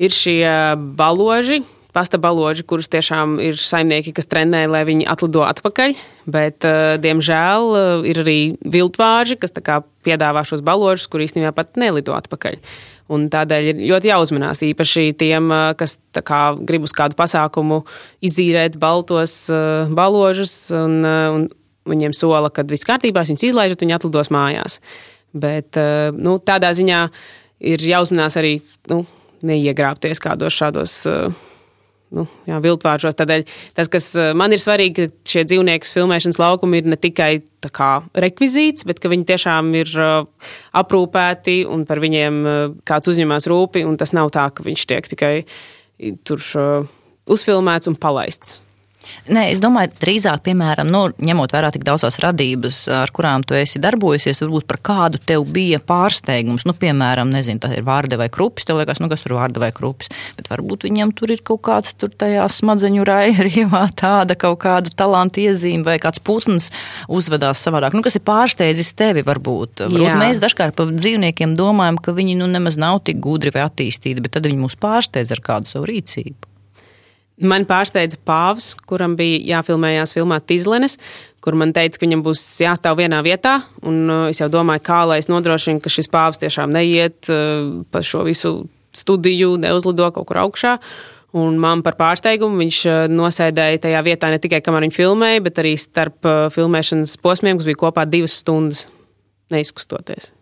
ir 0.00 0.14
šie 0.16 0.48
baloži, 0.98 1.60
pasta 1.92 2.18
baloži, 2.20 2.64
kurus 2.66 2.88
tiešām 2.92 3.36
ir 3.44 3.58
saimnieki, 3.60 4.14
kas 4.16 4.28
trenē, 4.30 4.64
lai 4.70 4.82
viņi 4.88 5.06
atlido 5.08 5.44
atpakaļ. 5.44 5.94
Bet, 6.32 6.64
uh, 6.64 6.94
diemžēl, 7.02 7.68
uh, 7.68 8.06
ir 8.08 8.22
arī 8.22 8.38
viltvāži, 8.64 9.36
kas 9.40 9.54
piedāvā 10.06 10.44
šos 10.48 10.64
baložus, 10.64 11.08
kur 11.12 11.24
īstenībā 11.24 11.52
pat 11.56 11.76
nelido 11.80 12.16
atpakaļ. 12.16 12.58
Un 13.12 13.28
tādēļ 13.32 13.68
ir 13.68 13.82
ļoti 13.90 14.08
jāuzmanās 14.08 14.64
īpaši 14.64 15.12
tiem, 15.20 15.52
uh, 15.52 15.72
kas 15.76 15.98
kā, 16.24 16.42
grib 16.56 16.88
uz 16.88 16.96
kādu 16.96 17.18
pasākumu 17.18 17.82
izīrēt 18.24 18.80
baltos 18.80 19.36
baložus. 19.92 20.56
Un, 20.76 21.00
un 21.04 21.48
viņiem 21.88 22.14
sola, 22.16 22.48
ka 22.54 22.64
viss 22.68 22.88
kārtībā, 22.88 23.26
viņus 23.26 23.48
izlaižat, 23.50 23.84
viņi 23.84 23.98
atlidos 23.98 24.32
mājās. 24.32 24.78
Bet 25.32 25.78
nu, 26.12 26.36
tādā 26.44 26.68
ziņā 26.76 27.06
ir 27.72 27.82
jāuzmanās 27.88 28.36
arī 28.36 28.58
nu, 28.92 29.00
neiegrābties 29.42 30.20
kādos 30.22 30.54
šādos. 30.54 31.00
Uh, 31.08 31.51
nu, 32.16 32.26
jā, 32.48 32.58
viltvāržos. 32.62 33.16
Tādēļ 33.18 33.44
tas, 33.76 33.90
kas 33.92 34.10
eh, 34.18 34.32
man 34.38 34.54
ir 34.54 34.62
svarīgi, 34.62 35.08
ka 35.08 35.32
šie 35.34 35.44
dzīvnieku 35.48 35.90
filmēšanas 35.90 36.40
laukumi 36.42 36.82
ir 36.82 36.90
ne 36.92 36.98
tikai 37.00 37.34
kā, 37.72 37.92
rekvizīts, 38.18 38.86
bet 38.88 38.98
ka 38.98 39.10
viņi 39.12 39.28
tiešām 39.28 39.68
ir 39.78 39.92
uh, 40.02 40.48
aprūpēti 40.80 41.60
un 41.70 41.84
par 41.86 42.00
viņiem 42.02 42.40
kāds 42.88 43.12
uzņemās 43.12 43.46
rūpi. 43.50 43.84
Tas 44.00 44.14
nav 44.18 44.32
tā, 44.34 44.48
ka 44.50 44.66
viņš 44.66 44.88
tiek 44.90 45.06
tikai 45.06 45.32
tur 46.26 46.42
uzfilmēts 47.30 47.90
un 47.92 47.98
palaists. 48.02 48.58
Nē, 49.32 49.44
es 49.52 49.60
domāju, 49.62 49.92
drīzāk, 50.02 50.42
piemēram, 50.46 50.88
nu, 50.90 51.02
ņemot 51.22 51.52
vērā 51.54 51.70
tik 51.74 51.84
daudzas 51.86 52.18
radības, 52.22 52.84
ar 53.02 53.12
kurām 53.14 53.44
tu 53.46 53.56
esi 53.58 53.80
darbojusies, 53.82 54.42
varbūt 54.44 54.66
par 54.70 54.80
kādu 54.82 55.20
tev 55.22 55.44
bija 55.52 55.80
pārsteigums. 55.82 56.66
Nu, 56.68 56.74
piemēram, 56.78 57.30
nezinu, 57.32 57.62
tā 57.62 57.72
ir 57.76 57.86
vārde 57.86 58.18
vai 58.20 58.28
krupis. 58.32 58.66
Tev 58.68 58.80
liekas, 58.80 59.02
nu, 59.02 59.10
kas 59.12 59.24
tur 59.24 59.34
ir 59.34 59.38
vārde 59.40 59.62
vai 59.62 59.70
krupis. 59.74 60.10
Bet 60.38 60.50
varbūt 60.52 60.86
viņam 60.88 61.14
tur 61.18 61.34
ir 61.34 61.42
kaut 61.46 61.62
kāds 61.68 61.96
tur 61.98 62.12
tajā 62.18 62.46
smadzeņu 62.52 63.06
raidījumā 63.08 63.84
tāda 64.02 64.36
kaut 64.38 64.60
kāda 64.64 64.92
talanta 64.96 65.42
iezīme 65.42 65.86
vai 65.86 65.98
kāds 66.02 66.22
putns 66.22 66.70
uzvedās 67.10 67.62
savādāk. 67.62 67.96
Nu, 67.96 68.04
kas 68.06 68.18
ir 68.18 68.26
pārsteidzis 68.26 68.94
tevi 68.98 69.26
varbūt. 69.26 69.86
varbūt 69.86 70.22
mēs 70.22 70.42
dažkārt 70.42 70.78
par 70.78 70.94
dzīvniekiem 70.94 71.56
domājam, 71.58 72.00
ka 72.02 72.14
viņi 72.16 72.38
nu, 72.42 72.50
nemaz 72.50 72.78
nav 72.80 73.02
tik 73.06 73.22
gudri 73.22 73.54
vai 73.54 73.66
attīstīti, 73.66 74.22
bet 74.22 74.36
tad 74.38 74.48
viņi 74.50 74.64
mūs 74.64 74.78
pārsteidz 74.82 75.34
ar 75.34 75.44
kādu 75.44 75.70
savu 75.70 75.90
rīcību. 75.90 76.51
Man 77.40 77.64
pārsteidza 77.64 78.18
pāvs, 78.28 78.74
kuram 78.86 79.14
bija 79.16 79.40
jāfilmējās 79.56 80.12
filmāt 80.12 80.44
Tīzlenes, 80.50 80.98
kur 81.42 81.56
man 81.58 81.72
teica, 81.74 81.96
ka 81.96 82.04
viņam 82.04 82.24
būs 82.26 82.42
jāstāv 82.62 83.00
vienā 83.00 83.22
vietā. 83.24 83.56
Uh, 83.80 84.28
es 84.28 84.42
jau 84.42 84.50
domāju, 84.52 84.84
kā 84.84 85.00
lai 85.08 85.18
es 85.22 85.30
nodrošinu, 85.32 85.80
ka 85.82 85.90
šis 85.92 86.10
pāvs 86.12 86.42
tiešām 86.42 86.74
neiet 86.74 87.32
uh, 87.32 87.80
pa 87.90 88.04
šo 88.04 88.26
visu 88.28 88.52
studiju, 88.92 89.56
neuzlido 89.62 90.10
kaut 90.12 90.28
kur 90.28 90.42
augšā. 90.44 90.76
Un 91.40 91.56
man 91.56 91.80
par 91.80 91.96
pārsteigumu 91.96 92.60
viņš 92.60 92.82
uh, 92.90 93.00
nosēdēja 93.08 93.80
tajā 93.88 94.04
vietā 94.04 94.30
ne 94.30 94.42
tikai 94.42 94.60
kamēr 94.62 94.86
viņš 94.90 95.00
filmēja, 95.00 95.46
bet 95.48 95.64
arī 95.64 95.72
starp 95.80 96.28
filmēšanas 96.52 97.16
posmiem, 97.24 97.56
kas 97.58 97.72
bija 97.72 97.82
kopā 97.86 98.06
divas 98.06 98.36
stundas 98.44 98.86
neizkustoties. 99.52 100.34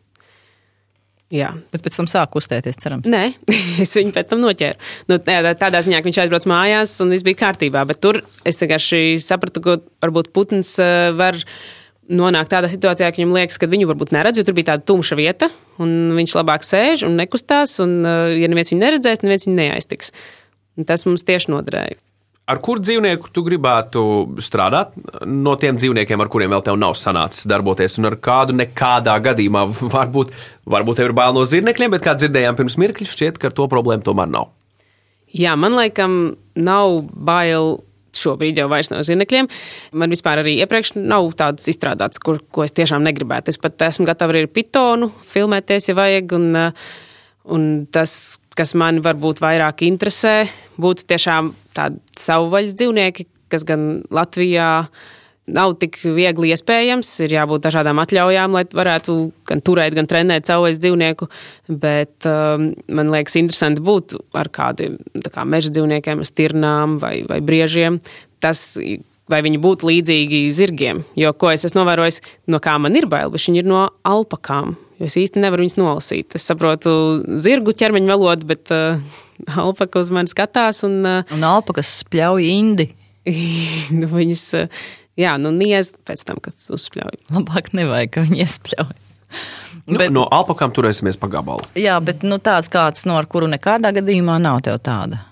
Jā. 1.30 1.52
Bet 1.70 1.84
pēc 1.84 1.94
tam 2.00 2.08
sāk 2.10 2.32
kustēties, 2.34 2.78
cerams. 2.82 3.06
Nē, 3.10 3.22
es 3.84 3.94
viņu 3.94 4.14
pēc 4.16 4.32
tam 4.32 4.42
noķēru. 4.42 4.88
Nu, 5.10 5.18
tādā 5.22 5.82
ziņā, 5.86 6.00
ka 6.00 6.10
viņš 6.10 6.22
aizbrauc 6.24 6.46
mājās 6.50 6.96
un 7.04 7.14
viss 7.14 7.26
bija 7.26 7.38
kārtībā. 7.44 7.84
Bet 7.86 8.02
tur 8.02 8.18
es 8.48 8.58
vienkārši 8.58 9.20
sapratu, 9.22 9.62
ka 9.62 9.76
varbūt 10.02 10.32
putns 10.34 10.74
eh, 10.82 11.12
var 11.14 11.38
nonākt 12.10 12.50
tādā 12.50 12.66
situācijā, 12.72 13.12
ka 13.12 13.22
viņam 13.22 13.36
liekas, 13.38 13.60
ka 13.62 13.70
viņu 13.70 13.86
varbūt 13.92 14.10
neredz, 14.16 14.40
jo 14.40 14.46
tur 14.48 14.58
bija 14.58 14.72
tāda 14.72 14.88
tumša 14.90 15.18
vieta, 15.20 15.46
un 15.78 16.16
viņš 16.18 16.34
labāk 16.40 16.66
sēž 16.66 17.06
un 17.06 17.14
nekustās. 17.20 17.78
Un, 17.84 18.00
eh, 18.02 18.40
ja 18.42 18.50
neviens 18.50 18.74
viņu 18.74 18.82
neredzēs, 18.82 19.22
neviens 19.22 19.46
viņu 19.46 19.58
neaiztiks. 19.62 20.10
Un 20.78 20.88
tas 20.88 21.06
mums 21.06 21.26
tieši 21.28 21.54
noderēja. 21.54 22.00
Ar 22.50 22.58
kuru 22.58 22.82
dzīvnieku 22.82 23.30
tu 23.30 23.44
gribētu 23.46 24.02
strādāt? 24.42 24.96
No 25.28 25.52
tiem 25.60 25.76
dzīvniekiem, 25.78 26.18
ar 26.18 26.30
kuriem 26.32 26.50
vēl 26.50 26.64
tev 26.66 26.78
nav 26.80 26.96
sanācis 26.98 27.46
darboties, 27.50 27.98
un 28.00 28.08
ar 28.10 28.16
kādu 28.18 28.56
nekādā 28.58 29.14
gadījumā 29.22 29.66
varbūt, 29.96 30.32
varbūt 30.66 30.98
tev 30.98 31.10
ir 31.10 31.14
bail 31.20 31.36
no 31.36 31.44
zirnekļiem, 31.46 31.94
bet 31.94 32.06
kā 32.06 32.16
dzirdējām 32.18 32.58
pirms 32.58 32.78
mirkļa, 32.80 33.12
šķiet, 33.12 33.38
ka 33.38 33.50
ar 33.50 33.54
to 33.60 33.68
problēmu 33.70 34.06
tomēr 34.06 34.32
nav. 34.32 34.50
Jā, 35.30 35.54
man 35.54 35.76
laikam 35.78 36.18
nav 36.58 36.96
bail 37.14 37.76
šobrīd 38.18 38.58
jau 38.58 38.66
vairs 38.70 38.90
no 38.90 38.98
zirnekļiem. 39.06 39.46
Man 40.00 40.10
vispār 40.10 40.42
arī 40.42 40.56
iepriekš 40.64 40.96
nav 40.98 41.30
tādas 41.38 41.68
izstrādātas, 41.70 42.18
kur, 42.22 42.40
ko 42.50 42.64
es 42.66 42.74
tiešām 42.74 43.04
negribētu. 43.06 43.52
Es 43.52 43.60
pat 43.60 43.86
esmu 43.86 44.08
gatava 44.08 44.34
arī 44.34 44.44
ar 44.46 44.50
pitonu 44.54 45.12
filmēties, 45.30 45.90
ja 45.92 45.96
vajag. 45.98 46.34
Un, 46.34 46.58
un 47.54 47.68
tas, 47.94 48.12
kas 48.58 48.74
man 48.78 49.00
varbūt 49.04 49.42
vairāk 49.42 49.86
interesē, 49.86 50.34
būtu 50.82 51.06
tiešām 51.10 51.54
tādi 51.76 52.00
savvaļas 52.20 52.76
dzīvnieki, 52.78 53.26
kas 53.50 53.64
gan 53.68 54.04
Latvijā 54.14 54.70
nav 55.50 55.74
tik 55.82 55.98
viegli 56.04 56.52
iespējams. 56.54 57.10
Ir 57.26 57.34
jābūt 57.34 57.64
dažādām 57.66 58.00
atļaujām, 58.02 58.54
lai 58.54 58.64
varētu 58.76 59.16
gan 59.50 59.62
turēt, 59.66 59.96
gan 59.98 60.08
trenēt 60.10 60.48
savvaļas 60.48 60.80
dzīvnieku. 60.82 61.30
Bet 61.82 62.28
um, 62.28 62.70
man 62.92 63.12
liekas, 63.14 63.38
interesanti 63.40 63.84
būt 63.84 64.16
ar 64.38 64.50
kādiem 64.52 64.98
kā 65.30 65.46
meža 65.48 65.72
dzīvniekiem, 65.74 66.22
stirnām 66.28 66.98
vai, 67.02 67.20
vai 67.28 67.40
briežiem. 67.44 67.98
Tas, 68.40 68.78
vai 69.30 69.42
viņi 69.46 69.62
būtu 69.62 69.90
līdzīgi 69.90 70.44
zirgiem. 70.54 71.04
Jo, 71.18 71.34
ko 71.36 71.52
es 71.54 71.66
esmu 71.68 71.82
novērojis, 71.82 72.22
no 72.50 72.62
kā 72.62 72.76
man 72.82 72.96
ir 72.98 73.08
bail, 73.10 73.34
viņi 73.34 73.62
ir 73.62 73.68
no 73.70 73.88
alpakām. 74.06 74.76
Jo 75.00 75.08
es 75.08 75.16
īsti 75.16 75.40
nevaru 75.40 75.64
viņus 75.64 75.78
nolasīt. 75.80 76.34
Es 76.36 76.44
saprotu 76.50 76.92
zirgu 77.40 77.72
ķermeņa 77.72 78.10
valodu, 78.10 78.48
bet 78.50 78.68
uh, 78.74 79.00
alpaka 79.56 80.02
uz 80.02 80.10
mani 80.12 80.28
skatās. 80.28 80.82
Un, 80.84 80.98
uh, 81.08 81.30
un 81.32 81.46
alpakas 81.48 82.02
spļauj 82.02 82.48
indi. 82.52 82.90
nu, 83.96 84.10
viņas, 84.10 84.42
uh, 84.60 84.82
jā, 85.20 85.38
nu, 85.40 85.54
niez 85.56 85.94
pēc 86.04 86.26
tam, 86.28 86.42
kad 86.44 86.68
uzspļauj. 86.76 87.16
Labāk 87.32 87.72
nevajag, 87.80 88.12
ka 88.12 88.26
viņi 88.28 88.44
iespļauj. 88.44 88.92
Nu, 89.86 89.96
bet, 89.96 90.12
no 90.12 90.26
alpakām 90.28 90.76
turēsimies 90.76 91.16
pa 91.16 91.30
gabalu. 91.32 91.64
Jā, 91.80 91.96
bet 92.04 92.20
nu, 92.26 92.36
tāds 92.42 92.68
kāds, 92.70 93.06
no 93.08 93.14
nu, 93.14 93.22
ar 93.22 93.30
kuru 93.30 93.48
nekādā 93.48 93.94
gadījumā 93.96 94.36
nav 94.42 94.60
tev 94.68 94.82
tāda. 94.84 95.24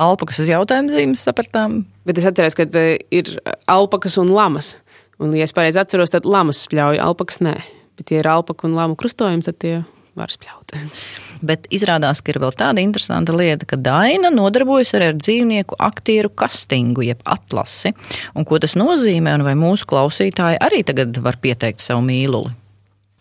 Alpakas 0.00 0.40
uz 0.40 0.48
jautājumu 0.48 0.90
zīmes 0.94 1.20
sapratām. 1.28 1.82
Bet 2.08 2.16
es 2.16 2.24
atceros, 2.32 2.56
ka 2.56 2.64
uh, 2.64 2.96
ir 3.12 3.36
alpakas 3.68 4.16
un 4.24 4.32
lamas. 4.32 4.78
Un, 5.20 5.36
ja 5.36 5.44
es 5.44 5.52
pareizi 5.52 5.84
atceros, 5.84 6.16
tad 6.16 6.24
lamas 6.24 6.64
spļauj, 6.64 7.04
alpakas 7.04 7.44
nē. 7.44 7.58
Bet, 7.98 8.10
ja 8.10 8.22
ir 8.22 8.28
alpaka 8.30 8.66
un 8.68 8.74
lāmu 8.78 8.96
krustojumi, 8.98 9.44
tad 9.46 9.58
tie 9.62 9.74
var 10.18 10.32
spļaut. 10.32 10.74
Bet 11.48 11.68
izrādās, 11.74 12.22
ka 12.24 12.32
ir 12.32 12.40
vēl 12.42 12.54
tāda 12.58 12.82
interesanta 12.82 13.34
lieta, 13.36 13.66
ka 13.68 13.78
Daina 13.80 14.30
nodarbojas 14.34 14.94
arī 14.96 15.10
ar 15.12 15.18
dzīvnieku 15.18 15.78
aktieru 15.82 16.30
kastingu, 16.30 17.04
jeb 17.06 17.22
atlasi. 17.26 17.94
Un 18.34 18.46
ko 18.48 18.60
tas 18.62 18.76
nozīmē, 18.78 19.38
un 19.38 19.46
vai 19.46 19.56
mūsu 19.58 19.88
klausītāji 19.90 20.60
arī 20.62 20.84
tagad 20.86 21.18
var 21.24 21.40
pieteikt 21.42 21.82
savu 21.84 22.04
mīluli? 22.06 22.54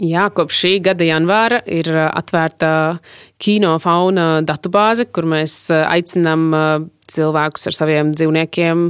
Jā, 0.04 0.26
kopš 0.34 0.58
šī 0.64 0.72
gada 0.84 1.06
janvāra 1.06 1.62
ir 1.70 1.88
uh, 1.94 2.08
atvērta 2.18 2.70
kinofauna 3.44 4.42
datubāze, 4.44 5.06
kur 5.06 5.28
mēs 5.30 5.54
uh, 5.72 5.86
aicinām 5.94 6.48
uh, 6.50 6.72
cilvēkus 7.14 7.70
ar 7.70 7.78
saviem 7.78 8.10
dzīvniekiem 8.16 8.88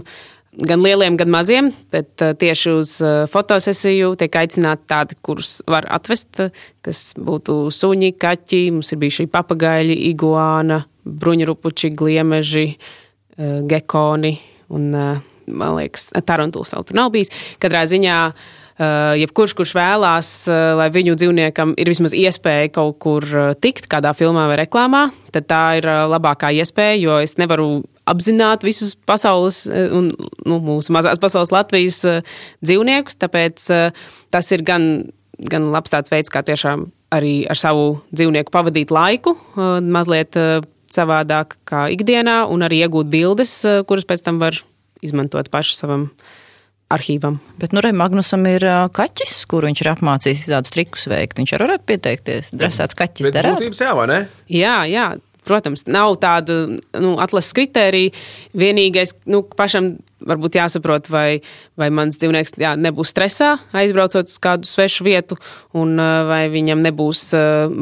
gan 0.57 0.83
lieliem, 0.83 1.17
gan 1.17 1.31
maziem, 1.33 1.69
bet 1.93 2.21
uh, 2.21 2.33
tieši 2.37 2.73
uz 2.77 2.95
uh, 3.01 3.23
fotosesiju 3.31 4.13
tiek 4.19 4.35
aicināti 4.43 4.87
tādi, 4.89 5.17
kurus 5.25 5.57
var 5.69 5.87
atvest, 5.93 6.41
kas 6.85 7.03
būtu 7.17 7.67
suņi, 7.73 8.13
kaķi, 8.21 8.63
mums 8.77 8.93
ir 8.93 9.01
bijuši 9.01 9.29
papagaļi, 9.33 9.97
iguāna, 10.11 10.83
bruņurupuči, 11.03 11.93
gliemeži, 11.97 12.67
uh, 12.73 13.61
gekoni 13.69 14.35
un, 14.73 14.91
man 14.93 15.77
liekas, 15.77 16.11
tarantuls 16.25 16.73
vēl 16.73 16.85
tur 16.87 16.97
nav 16.97 17.13
bijis. 17.13 17.33
Katrā 17.61 17.83
ziņā 17.89 18.17
jebkurš, 19.21 19.53
kurš 19.53 19.73
vēlās, 19.77 20.29
lai 20.49 20.87
viņu 20.89 21.13
dzīvniekam 21.19 21.75
ir 21.77 21.91
vismaz 21.91 22.15
iespēja 22.17 22.71
kaut 22.73 22.97
kur 23.03 23.27
tikt, 23.61 23.85
kādā 23.91 24.15
filmā 24.17 24.47
vai 24.49 24.57
reklāmā, 24.63 25.03
tad 25.35 25.45
tā 25.51 25.61
ir 25.77 25.85
labākā 26.09 26.49
iespēja, 26.57 26.97
jo 27.03 27.19
es 27.21 27.37
nevaru 27.37 27.83
apzināt 28.09 28.65
visus 28.65 28.95
pasaules 29.07 29.63
eh, 29.69 29.87
un 29.93 30.11
nu, 30.11 30.59
mūsu 30.63 30.93
mazās 30.95 31.21
pasaules 31.21 31.53
Latvijas 31.53 32.01
eh, 32.09 32.35
dzīvniekus. 32.65 33.17
Tāpēc 33.21 33.69
eh, 33.73 34.03
tas 34.33 34.51
ir 34.55 34.65
gan, 34.67 34.89
gan 35.39 35.71
labs 35.73 35.93
tāds 35.93 36.13
veids, 36.13 36.31
kā 36.33 36.43
tiešām 36.45 36.87
arī 37.13 37.43
ar 37.51 37.59
savu 37.59 37.99
dzīvnieku 38.15 38.49
pavadīt 38.49 38.89
laiku, 38.89 39.35
mazliet 39.53 40.33
savādāk 40.89 41.59
kā 41.69 41.83
ikdienā, 41.93 42.39
un 42.49 42.65
arī 42.65 42.79
iegūt 42.81 43.11
bildes, 43.13 43.51
kuras 43.85 44.07
pēc 44.09 44.23
tam 44.25 44.39
var 44.41 44.57
izmantot 45.05 45.51
paši 45.53 45.75
savam 45.77 46.07
arhīvam. 46.89 47.37
Bet, 47.61 47.75
nu, 47.77 47.83
Magnusam 47.93 48.47
ir 48.49 48.65
kaķis, 48.97 49.43
kuru 49.49 49.69
viņš 49.69 49.83
ir 49.83 49.91
apmācījis 49.93 50.47
tādus 50.49 50.73
trikus 50.73 51.05
veikt. 51.11 51.37
Viņš 51.37 51.53
arī 51.53 51.67
varētu 51.67 51.87
pieteikties. 51.91 52.49
Dresēts 52.57 52.97
kaķis. 52.97 53.29
Pēc 53.29 53.49
būtības 53.51 53.85
jā, 53.85 53.93
vai 53.99 54.09
ne? 54.09 54.19
Jā, 54.49 54.79
jā. 54.89 55.07
Protams, 55.47 55.85
nav 55.91 56.17
tāda 56.23 56.65
nu, 56.71 57.13
atlases 57.21 57.55
kritērija. 57.57 58.13
Vienīgais, 58.57 59.15
nu, 59.29 59.43
pašam 59.57 59.95
varbūt 60.23 60.57
jāsaprot, 60.57 61.09
vai, 61.11 61.41
vai 61.79 61.89
mans 61.93 62.19
dzīvnieks 62.21 62.55
jā, 62.61 62.73
nebūs 62.79 63.11
stresā, 63.11 63.57
aizbraucot 63.75 64.29
uz 64.29 64.37
kādu 64.43 64.69
svešu 64.69 65.03
vietu, 65.07 65.37
un 65.75 65.97
vai 66.29 66.45
viņam 66.53 66.83
nebūs 66.85 67.25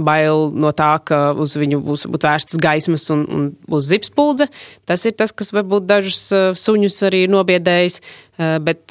bail 0.08 0.48
no 0.58 0.74
tā, 0.74 0.96
ka 1.06 1.22
uz 1.38 1.54
viņu 1.60 1.84
būs 1.86 2.08
vērstas 2.10 2.62
gaismas 2.62 3.06
un, 3.14 3.28
un 3.30 3.46
būs 3.70 3.92
zipspuldze. 3.92 4.50
Tas 4.90 5.06
ir 5.06 5.16
tas, 5.20 5.36
kas 5.36 5.54
varbūt 5.56 5.86
dažus 5.90 6.26
suņus 6.62 7.00
arī 7.12 7.28
nobiedējis. 7.32 8.02
Bet, 8.66 8.90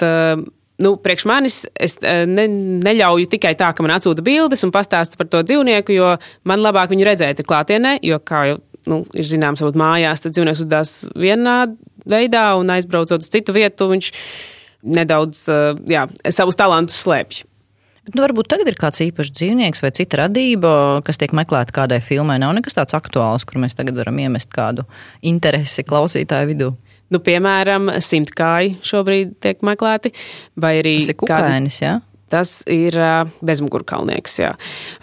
nu, 0.83 0.95
priekš 1.01 1.27
manis 1.29 1.61
es 1.79 1.97
ne, 2.01 2.47
neļauju 2.81 3.29
tikai 3.31 3.53
tā, 3.59 3.71
ka 3.75 3.85
man 3.85 3.95
atsūta 3.97 4.23
bildes 4.25 4.65
un 4.67 4.73
pastāsta 4.73 5.19
par 5.19 5.29
to 5.31 5.43
dzīvnieku, 5.47 5.95
jo 5.95 6.15
man 6.49 6.63
labāk 6.63 6.93
viņu 6.93 7.07
redzēt 7.07 7.43
klātienē, 7.47 7.97
jo, 8.05 8.19
kā 8.25 8.45
jau 8.49 8.57
nu, 8.89 9.03
ir 9.17 9.27
zināms, 9.29 9.61
varbūt 9.61 9.79
mājās 9.81 10.23
tas 10.23 10.33
dzīvnieks 10.33 10.63
uzvedās 10.63 10.95
vienā 11.13 11.59
veidā 12.09 12.47
un 12.57 12.73
aizbraucot 12.73 13.21
uz 13.21 13.29
citu 13.31 13.53
vietu, 13.55 13.89
viņš 13.91 14.11
nedaudz 14.97 15.45
jā, 15.89 16.07
savus 16.33 16.57
talantus 16.57 17.01
slēpj. 17.03 17.45
Bet, 18.01 18.15
nu, 18.17 18.23
varbūt 18.23 18.47
tagad 18.49 18.69
ir 18.71 18.77
kāds 18.81 19.03
īpašs 19.05 19.35
dzīvnieks 19.37 19.83
vai 19.83 19.91
cita 19.93 20.23
radība, 20.23 20.71
kas 21.05 21.21
tiek 21.21 21.35
meklēta 21.37 21.75
kādai 21.75 21.99
filmai. 22.01 22.39
Nav 22.41 22.55
nekas 22.57 22.73
tāds 22.73 22.97
aktuāls, 22.97 23.45
kur 23.45 23.61
mēs 23.61 23.77
tagad 23.77 23.99
varam 23.99 24.17
iemest 24.23 24.49
kādu 24.55 24.87
interesi 25.21 25.85
klausītāju 25.85 26.49
vidū. 26.49 26.71
Nu, 27.11 27.19
piemēram, 27.23 27.89
simtkāji 27.99 28.77
šobrīd 28.87 29.35
tiek 29.43 29.59
meklēti, 29.67 30.13
vai 30.59 30.77
arī 30.79 30.95
kukainis, 31.11 31.81
kādi... 31.81 31.87
jā? 31.89 31.97
Tas 32.31 32.61
ir 32.71 32.95
uh, 32.95 33.27
bezmugurkalnieks. 33.43 34.37
Jā. 34.39 34.53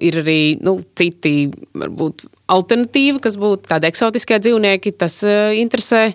Ir 0.00 0.22
arī 0.22 0.40
nu, 0.64 0.78
citi, 0.96 1.50
varbūt, 1.76 2.24
alternatīva, 2.48 3.20
kas 3.26 3.36
būtu 3.40 3.68
tādi 3.68 3.90
eksotiskie 3.90 4.38
dzīvnieki. 4.40 4.94
Tas 4.96 5.20
uh, 5.28 5.52
interesē. 5.52 6.06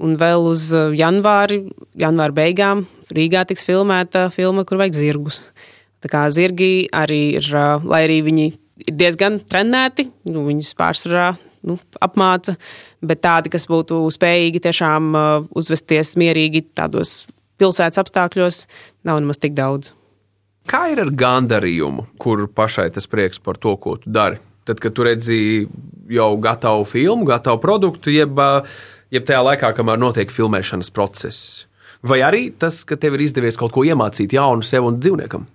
Un 0.00 0.16
vēl 0.16 0.48
uz 0.48 0.70
janvāri, 0.96 1.58
janvāra 2.00 2.32
beigām 2.32 2.86
Rīgā 3.12 3.44
tiks 3.50 3.66
filmēta 3.68 4.30
filma, 4.32 4.64
kur 4.64 4.80
vajag 4.80 4.96
zirgus. 4.96 5.42
Tā 6.00 6.08
kā 6.08 6.24
zirgi 6.32 6.88
arī 6.96 7.22
ir, 7.36 7.52
uh, 7.52 7.84
lai 7.84 8.06
arī 8.06 8.22
viņi 8.24 8.48
ir 8.88 8.96
diezgan 8.96 9.42
trenēti, 9.44 10.08
nu, 10.32 10.46
viņus 10.48 10.72
pārsvarā 10.78 11.34
nu, 11.66 11.78
apmāca, 12.02 12.56
bet 13.02 13.22
tādi, 13.24 13.52
kas 13.52 13.68
būtu 13.70 14.02
spējīgi 14.14 14.62
tiešām 14.66 15.10
uh, 15.14 15.48
uzvesties 15.58 16.14
mierīgi 16.20 16.66
tādos 16.76 17.22
pilsētas 17.62 18.02
apstākļos, 18.02 18.64
nav 19.06 19.20
nemaz 19.22 19.40
tik 19.42 19.56
daudz. 19.58 19.92
Kā 20.70 20.86
ir 20.92 21.00
ar 21.02 21.10
gandarījumu, 21.10 22.06
kur 22.22 22.46
pašai 22.46 22.88
tas 22.94 23.08
prieks 23.10 23.42
par 23.42 23.58
to, 23.58 23.74
ko 23.82 23.96
tu 23.98 24.10
dari? 24.14 24.38
Tad, 24.62 24.78
kad 24.78 24.94
tu 24.94 25.02
redzi 25.02 25.38
jau 26.12 26.28
gatavu 26.38 26.84
filmu, 26.86 27.26
gatavu 27.26 27.58
produktu, 27.62 28.12
jeb, 28.14 28.38
jeb 29.10 29.26
tajā 29.26 29.40
laikā, 29.42 29.72
kamēr 29.74 29.98
notiek 29.98 30.30
filmēšanas 30.30 30.92
process. 30.94 31.66
Vai 32.06 32.20
arī 32.22 32.44
tas, 32.54 32.82
ka 32.86 32.98
tev 32.98 33.16
ir 33.18 33.26
izdevies 33.26 33.58
kaut 33.58 33.74
ko 33.74 33.82
iemācīt 33.86 34.34
jaunu 34.34 34.62
sev 34.66 34.86
un 34.86 35.00
dzīvniekam? 35.02 35.48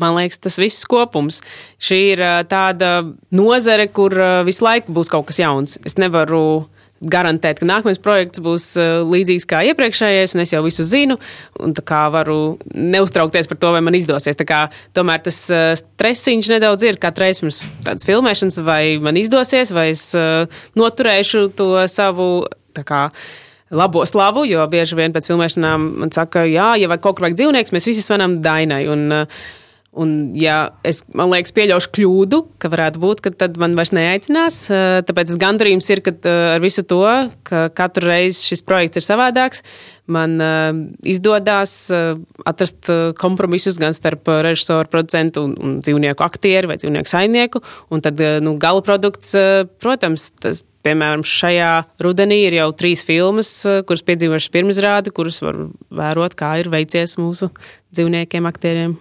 Man 0.00 0.14
liekas, 0.16 0.40
tas 0.40 0.56
viss 0.60 0.86
kopums. 0.88 1.42
Šī 1.82 1.98
ir 2.14 2.22
tāda 2.48 3.02
nozare, 3.34 3.90
kur 3.92 4.14
visu 4.46 4.64
laiku 4.64 4.94
būs 4.96 5.12
kaut 5.12 5.26
kas 5.28 5.42
jauns. 5.42 5.76
Es 5.84 5.98
nevaru 6.00 6.64
garantēt, 7.02 7.60
ka 7.60 7.66
nākamais 7.66 8.00
projekts 8.02 8.40
būs 8.42 8.66
līdzīgs 9.10 9.46
kā 9.50 9.62
iepriekšējais, 9.72 10.36
un 10.36 10.44
es 10.44 10.52
jau 10.54 10.62
visu 10.64 10.86
zinu, 10.86 11.18
un 11.62 11.74
tā 11.74 11.84
kā 11.86 12.04
varu 12.14 12.56
neuztraukties 12.72 13.50
par 13.50 13.58
to, 13.62 13.72
vai 13.74 13.82
man 13.84 13.96
izdosies. 13.98 14.38
Tā 14.38 14.46
kā, 14.48 14.62
tomēr 14.96 15.24
tas 15.26 15.38
stresiņš 15.82 16.50
nedaudz 16.54 16.86
ir 16.86 17.00
katru 17.02 17.26
reizi 17.26 17.44
pirms 17.44 17.62
tādas 17.84 18.06
filmēšanas, 18.08 18.60
vai 18.66 18.82
man 19.02 19.18
izdosies, 19.20 19.74
vai 19.74 19.90
es 19.92 20.10
noturēšu 20.78 21.48
to 21.58 21.72
savu 21.90 22.28
kā, 22.86 23.08
labo 23.72 24.04
slavu, 24.06 24.44
jo 24.46 24.62
bieži 24.70 24.96
vien 24.98 25.14
pēc 25.14 25.26
filmēšanām 25.32 25.88
man 26.04 26.14
saka, 26.14 26.46
jā, 26.48 26.74
ja 26.80 26.92
kaut 26.98 27.16
kur 27.16 27.26
vajag 27.26 27.40
dzīvnieks, 27.40 27.74
mēs 27.74 27.88
visi 27.90 28.04
svanām 28.04 28.38
Dainai. 28.44 28.84
Un, 28.92 29.08
uh, 29.24 29.42
Un, 29.92 30.30
ja 30.32 30.70
es, 30.88 31.02
liekas, 31.12 31.52
pieļaušu 31.52 31.90
kļūdu, 31.92 32.38
ka 32.62 32.70
varētu 32.72 33.00
būt, 33.02 33.18
ka 33.20 33.32
tad 33.42 33.58
man 33.60 33.74
vairs 33.76 33.90
neaicinās. 33.92 34.56
Eh, 34.72 35.00
tāpēc 35.04 35.28
tas 35.28 35.40
gandarījums 35.42 35.90
ir, 35.92 36.00
ka 36.00 36.14
eh, 36.16 36.36
ar 36.54 36.64
visu 36.64 36.80
to, 36.88 37.02
ka 37.44 37.66
katru 37.76 38.08
reizi 38.08 38.40
šis 38.48 38.64
projekts 38.64 39.02
ir 39.02 39.04
savādāks, 39.04 39.60
man 40.08 40.38
eh, 40.40 40.80
izdodas 41.12 41.74
atrast 41.92 42.88
kompromisus 43.20 43.76
gan 43.82 43.92
starp 43.92 44.32
režisoru, 44.48 44.88
producentu 44.88 45.44
un, 45.44 45.58
un 45.60 45.76
dzīvnieku 45.84 46.24
aktieru 46.24 46.72
vai 46.72 46.80
dzīvnieku 46.80 47.12
saimnieku. 47.12 47.60
Un 47.92 48.00
tad 48.00 48.24
nu, 48.40 48.56
gala 48.56 48.80
produkts, 48.88 49.36
protams, 49.84 50.30
tas, 50.40 50.64
piemēram, 50.88 51.20
šajā 51.20 51.72
rudenī 52.00 52.46
ir 52.48 52.62
jau 52.62 52.72
trīs 52.80 53.04
filmas, 53.04 53.58
kuras 53.84 54.08
piedzīvojušas 54.08 54.56
pirmizrādi, 54.56 55.12
kuras 55.12 55.44
var 55.44 55.66
vērot, 55.92 56.40
kā 56.40 56.56
ir 56.64 56.72
veicies 56.72 57.18
mūsu 57.20 57.52
dzīvniekiem, 57.92 58.48
aktieriem. 58.48 59.00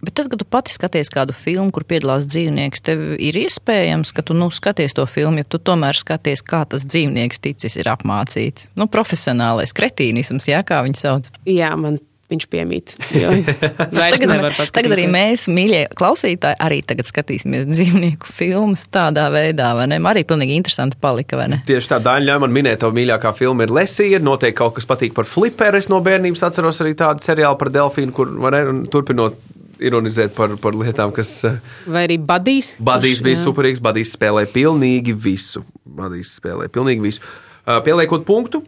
Bet 0.00 0.16
tad, 0.16 0.30
kad 0.32 0.40
tu 0.40 0.46
pati 0.48 0.72
skaties 0.72 1.12
kādu 1.12 1.34
filmu, 1.36 1.68
kur 1.74 1.84
piedalās 1.88 2.24
dzīvnieks, 2.28 2.84
tev 2.86 3.02
ir 3.20 3.36
iespējams, 3.42 4.14
ka 4.16 4.24
tu 4.24 4.36
nu, 4.36 4.48
skaties 4.54 4.96
to 4.96 5.04
filmu, 5.10 5.42
ja 5.42 5.48
tu 5.48 5.60
tomēr 5.60 5.98
skaties, 5.98 6.44
kā 6.46 6.62
tas 6.68 6.86
dzīvnieks 6.88 7.42
ticis 7.44 7.76
ir 7.80 7.90
apmācīts. 7.92 8.70
Nu, 8.80 8.88
profesionālais 8.90 9.76
kretīnisms, 9.76 10.48
jā, 10.48 10.62
kā 10.64 10.80
viņi 10.86 11.02
sauc. 11.02 11.28
Jā, 11.48 11.74
man 11.76 12.00
viņš 12.30 12.46
piemīt. 12.50 12.94
tagad, 13.90 14.54
tagad 14.72 14.94
arī 14.94 15.06
mēs, 15.10 15.48
mīļie 15.50 15.82
klausītāji, 15.98 16.58
arī 16.62 16.80
tagad 16.86 17.08
skatīsimies 17.10 17.66
dzīvnieku 17.70 18.30
filmas 18.30 18.86
tādā 18.92 19.26
veidā, 19.34 19.72
vai 19.78 19.88
ne? 19.90 20.00
Arī 20.10 20.24
pilnīgi 20.28 20.56
interesanti 20.58 20.98
palika, 21.00 21.38
vai 21.40 21.50
ne? 21.54 21.60
Tieši 21.68 21.96
tā, 21.96 22.16
ļauj 22.22 22.42
man 22.44 22.54
minēt, 22.54 22.80
tavu 22.84 22.96
mīļākā 22.98 23.34
filma 23.36 23.66
ir 23.66 23.74
Lesija, 23.74 24.22
noteikti 24.22 24.58
kaut 24.62 24.76
kas 24.78 24.88
patīk 24.90 25.14
par 25.16 25.28
fliperu. 25.28 25.80
Es 25.80 25.90
no 25.92 26.00
bērnības 26.04 26.46
atceros 26.48 26.82
arī 26.84 26.94
tādu 26.98 27.24
seriālu 27.24 27.58
par 27.60 27.72
delfīnu, 27.74 28.14
kur, 28.16 28.32
vai 28.42 28.54
ne, 28.56 28.64
turpinot 28.92 29.38
ironizēt 29.80 30.34
par, 30.36 30.54
par 30.60 30.76
lietām, 30.76 31.12
kas. 31.16 31.32
Eh, 31.48 31.58
Vai 31.90 32.04
arī 32.08 32.18
Badijs? 32.22 32.74
Badijs 32.82 33.22
bija 33.24 33.38
jā. 33.38 33.44
superīgs, 33.46 33.82
Badijs 33.84 34.14
spēlēja 34.16 34.52
pilnīgi 34.54 35.16
visu. 35.16 35.64
Badijs 35.84 36.36
spēlēja 36.40 36.72
pilnīgi 36.74 37.06
visu. 37.08 37.24
Eh, 37.66 37.80
pieliekot 37.86 38.26
punktu, 38.28 38.62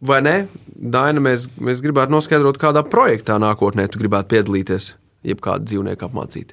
vai 0.00 0.20
ne? 0.26 0.36
Daina, 0.76 1.22
mēs, 1.22 1.48
mēs 1.56 1.80
gribētu 1.84 2.14
noskaidrot, 2.14 2.60
kādā 2.60 2.84
projektā 2.86 3.38
nākotnē 3.42 3.88
tu 3.88 4.02
gribētu 4.02 4.34
piedalīties, 4.34 4.92
jeb 5.26 5.42
kādu 5.44 5.70
dzīvnieku 5.70 6.10
apmācīt. 6.10 6.52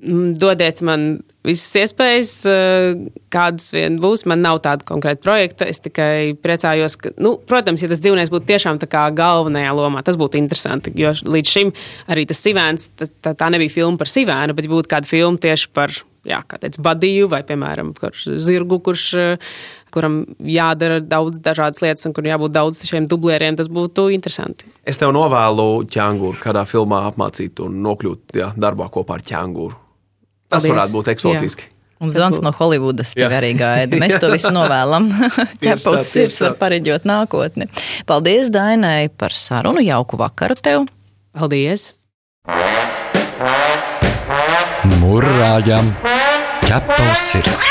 Mm, 0.00 0.32
dodiet 0.40 0.78
man 0.80 1.02
visas 1.44 1.74
iespējas, 1.82 2.30
eh, 2.48 3.00
kādas 3.32 3.68
vien 3.74 3.98
būs. 4.00 4.24
Man 4.28 4.40
nav 4.40 4.62
tāda 4.64 4.86
konkrēta 4.88 5.20
projekta. 5.20 5.68
Es 5.68 5.80
tikai 5.84 6.36
priecājos, 6.40 6.96
ka, 6.96 7.12
nu, 7.18 7.36
protams, 7.36 7.82
ja 7.82 7.88
tas 7.88 8.00
dzīvnieks 8.00 8.32
būtu 8.32 8.48
tiešām 8.48 8.80
tā 8.80 8.88
kā 8.88 9.06
galvenajā 9.12 9.74
lomā, 9.76 10.02
tas 10.04 10.16
būtu 10.16 10.40
interesanti. 10.40 10.92
Jo 10.96 11.12
līdz 11.12 11.48
šim 11.48 11.72
arī 12.08 12.26
tas 12.26 12.40
sivēns, 12.40 12.90
tā, 12.96 13.34
tā 13.34 13.50
nebija 13.52 13.76
filma 13.76 14.00
par 14.00 14.08
sivēnu, 14.08 14.56
bet 14.56 14.70
būtu 14.72 14.88
kāda 14.88 15.06
filma 15.10 15.36
tieši 15.36 15.68
par, 15.76 15.92
jā, 16.24 16.40
kā 16.48 16.60
teicu, 16.60 16.80
badīju 16.80 17.28
vai, 17.28 17.42
piemēram, 17.44 17.92
zirgu, 18.40 18.80
kurš 18.80 19.12
kuram 19.90 20.22
jādara 20.38 21.00
daudz 21.02 21.40
dažādas 21.42 21.82
lietas, 21.82 22.06
un 22.06 22.14
kur 22.14 22.24
jābūt 22.24 22.54
daudz 22.54 22.84
šiem 22.86 23.08
dublieriem, 23.10 23.58
tas 23.58 23.68
būtu 23.68 24.08
interesanti. 24.14 24.70
Es 24.86 25.00
tev 25.02 25.12
novēlu 25.16 25.84
ķēnguru 25.90 26.40
kādā 26.40 26.64
filmā 26.68 27.04
apmācīt 27.10 27.60
un 27.64 27.80
nokļūt 27.84 28.38
jā, 28.38 28.52
darbā 28.56 28.86
kopā 28.92 29.18
ar 29.18 29.26
ķēnguru. 29.26 29.89
Tas 30.50 30.64
Paldies. 30.64 30.72
varētu 30.74 30.96
būt 30.96 31.12
eksotiski. 31.14 31.68
Jā. 31.68 31.76
Un 32.00 32.12
zvans 32.14 32.38
no 32.40 32.48
Holivudas 32.56 33.12
tev 33.12 33.32
arī 33.36 33.52
gaida. 33.58 33.98
Mēs 34.00 34.16
to 34.22 34.30
visu 34.32 34.50
novēlam. 34.54 35.10
Ķepaus 35.62 36.08
sirds 36.08 36.40
var 36.42 36.56
pareģot 36.60 37.06
nākotni. 37.08 37.68
Paldies 38.08 38.48
Dainai 38.52 39.10
par 39.12 39.36
sarunu. 39.36 39.84
Jauku 39.84 40.18
vakaru 40.20 40.56
tev. 40.58 40.88
Paldies! 41.36 41.92
Murrājam! 44.98 45.92
Ķepaus 46.64 47.28
sirds! 47.34 47.68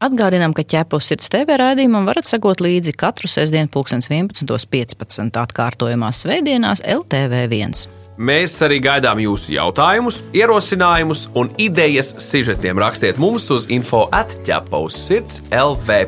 Atgādinām, 0.00 0.54
ka 0.56 0.64
ķepus 0.64 1.10
sirds 1.10 1.28
TV 1.28 1.58
raidījumam 1.60 2.06
varat 2.08 2.24
sekot 2.24 2.62
līdzi 2.64 2.94
katru 2.96 3.28
sestdienu, 3.28 3.68
11.15. 3.68 5.28
atkārtojumās 5.36 6.22
svētdienās 6.24 6.80
LTV1. 6.80 7.99
Mēs 8.20 8.52
arī 8.60 8.82
gaidām 8.84 9.16
jūsu 9.22 9.54
jautājumus, 9.54 10.18
ierosinājumus 10.36 11.22
un 11.40 11.48
idejas 11.56 12.12
sižetiem. 12.20 12.76
Rakstiet 12.82 13.16
mums 13.20 13.46
uz 13.54 13.64
info 13.72 14.02
atķepaus 14.12 14.98
sirds 15.06 15.38
LV. 15.48 16.02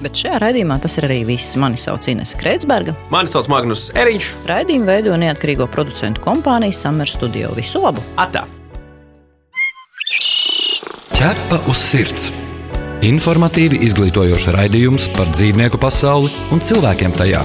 Bet 0.00 0.16
šajā 0.16 0.38
raidījumā 0.40 0.78
tas 0.80 0.96
ir 0.96 1.04
arī 1.10 1.18
viss. 1.28 1.58
Mani 1.60 1.76
sauc 1.76 2.08
Ines 2.08 2.32
Kreitsberga. 2.40 2.94
Mani 3.12 3.28
sauc 3.28 3.50
Magnus 3.52 3.90
Eriņš. 3.92 4.30
Raidījumu 4.48 4.88
veido 4.88 5.18
neatkarīgo 5.20 5.68
producentu 5.68 6.24
kompānija 6.24 6.72
Summer 6.72 7.08
Studio. 7.08 7.52
Visu 7.58 7.84
labu! 7.84 8.00
Atā! 8.16 8.46
Ķepa 11.12 11.60
uz 11.68 11.84
sirds! 11.90 12.30
Informatīvi 13.04 13.82
izglītojošs 13.84 14.48
raidījums 14.56 15.12
par 15.16 15.28
dzīvnieku 15.36 15.80
pasauli 15.80 16.32
un 16.56 16.64
cilvēkiem 16.64 17.16
tajā. 17.20 17.44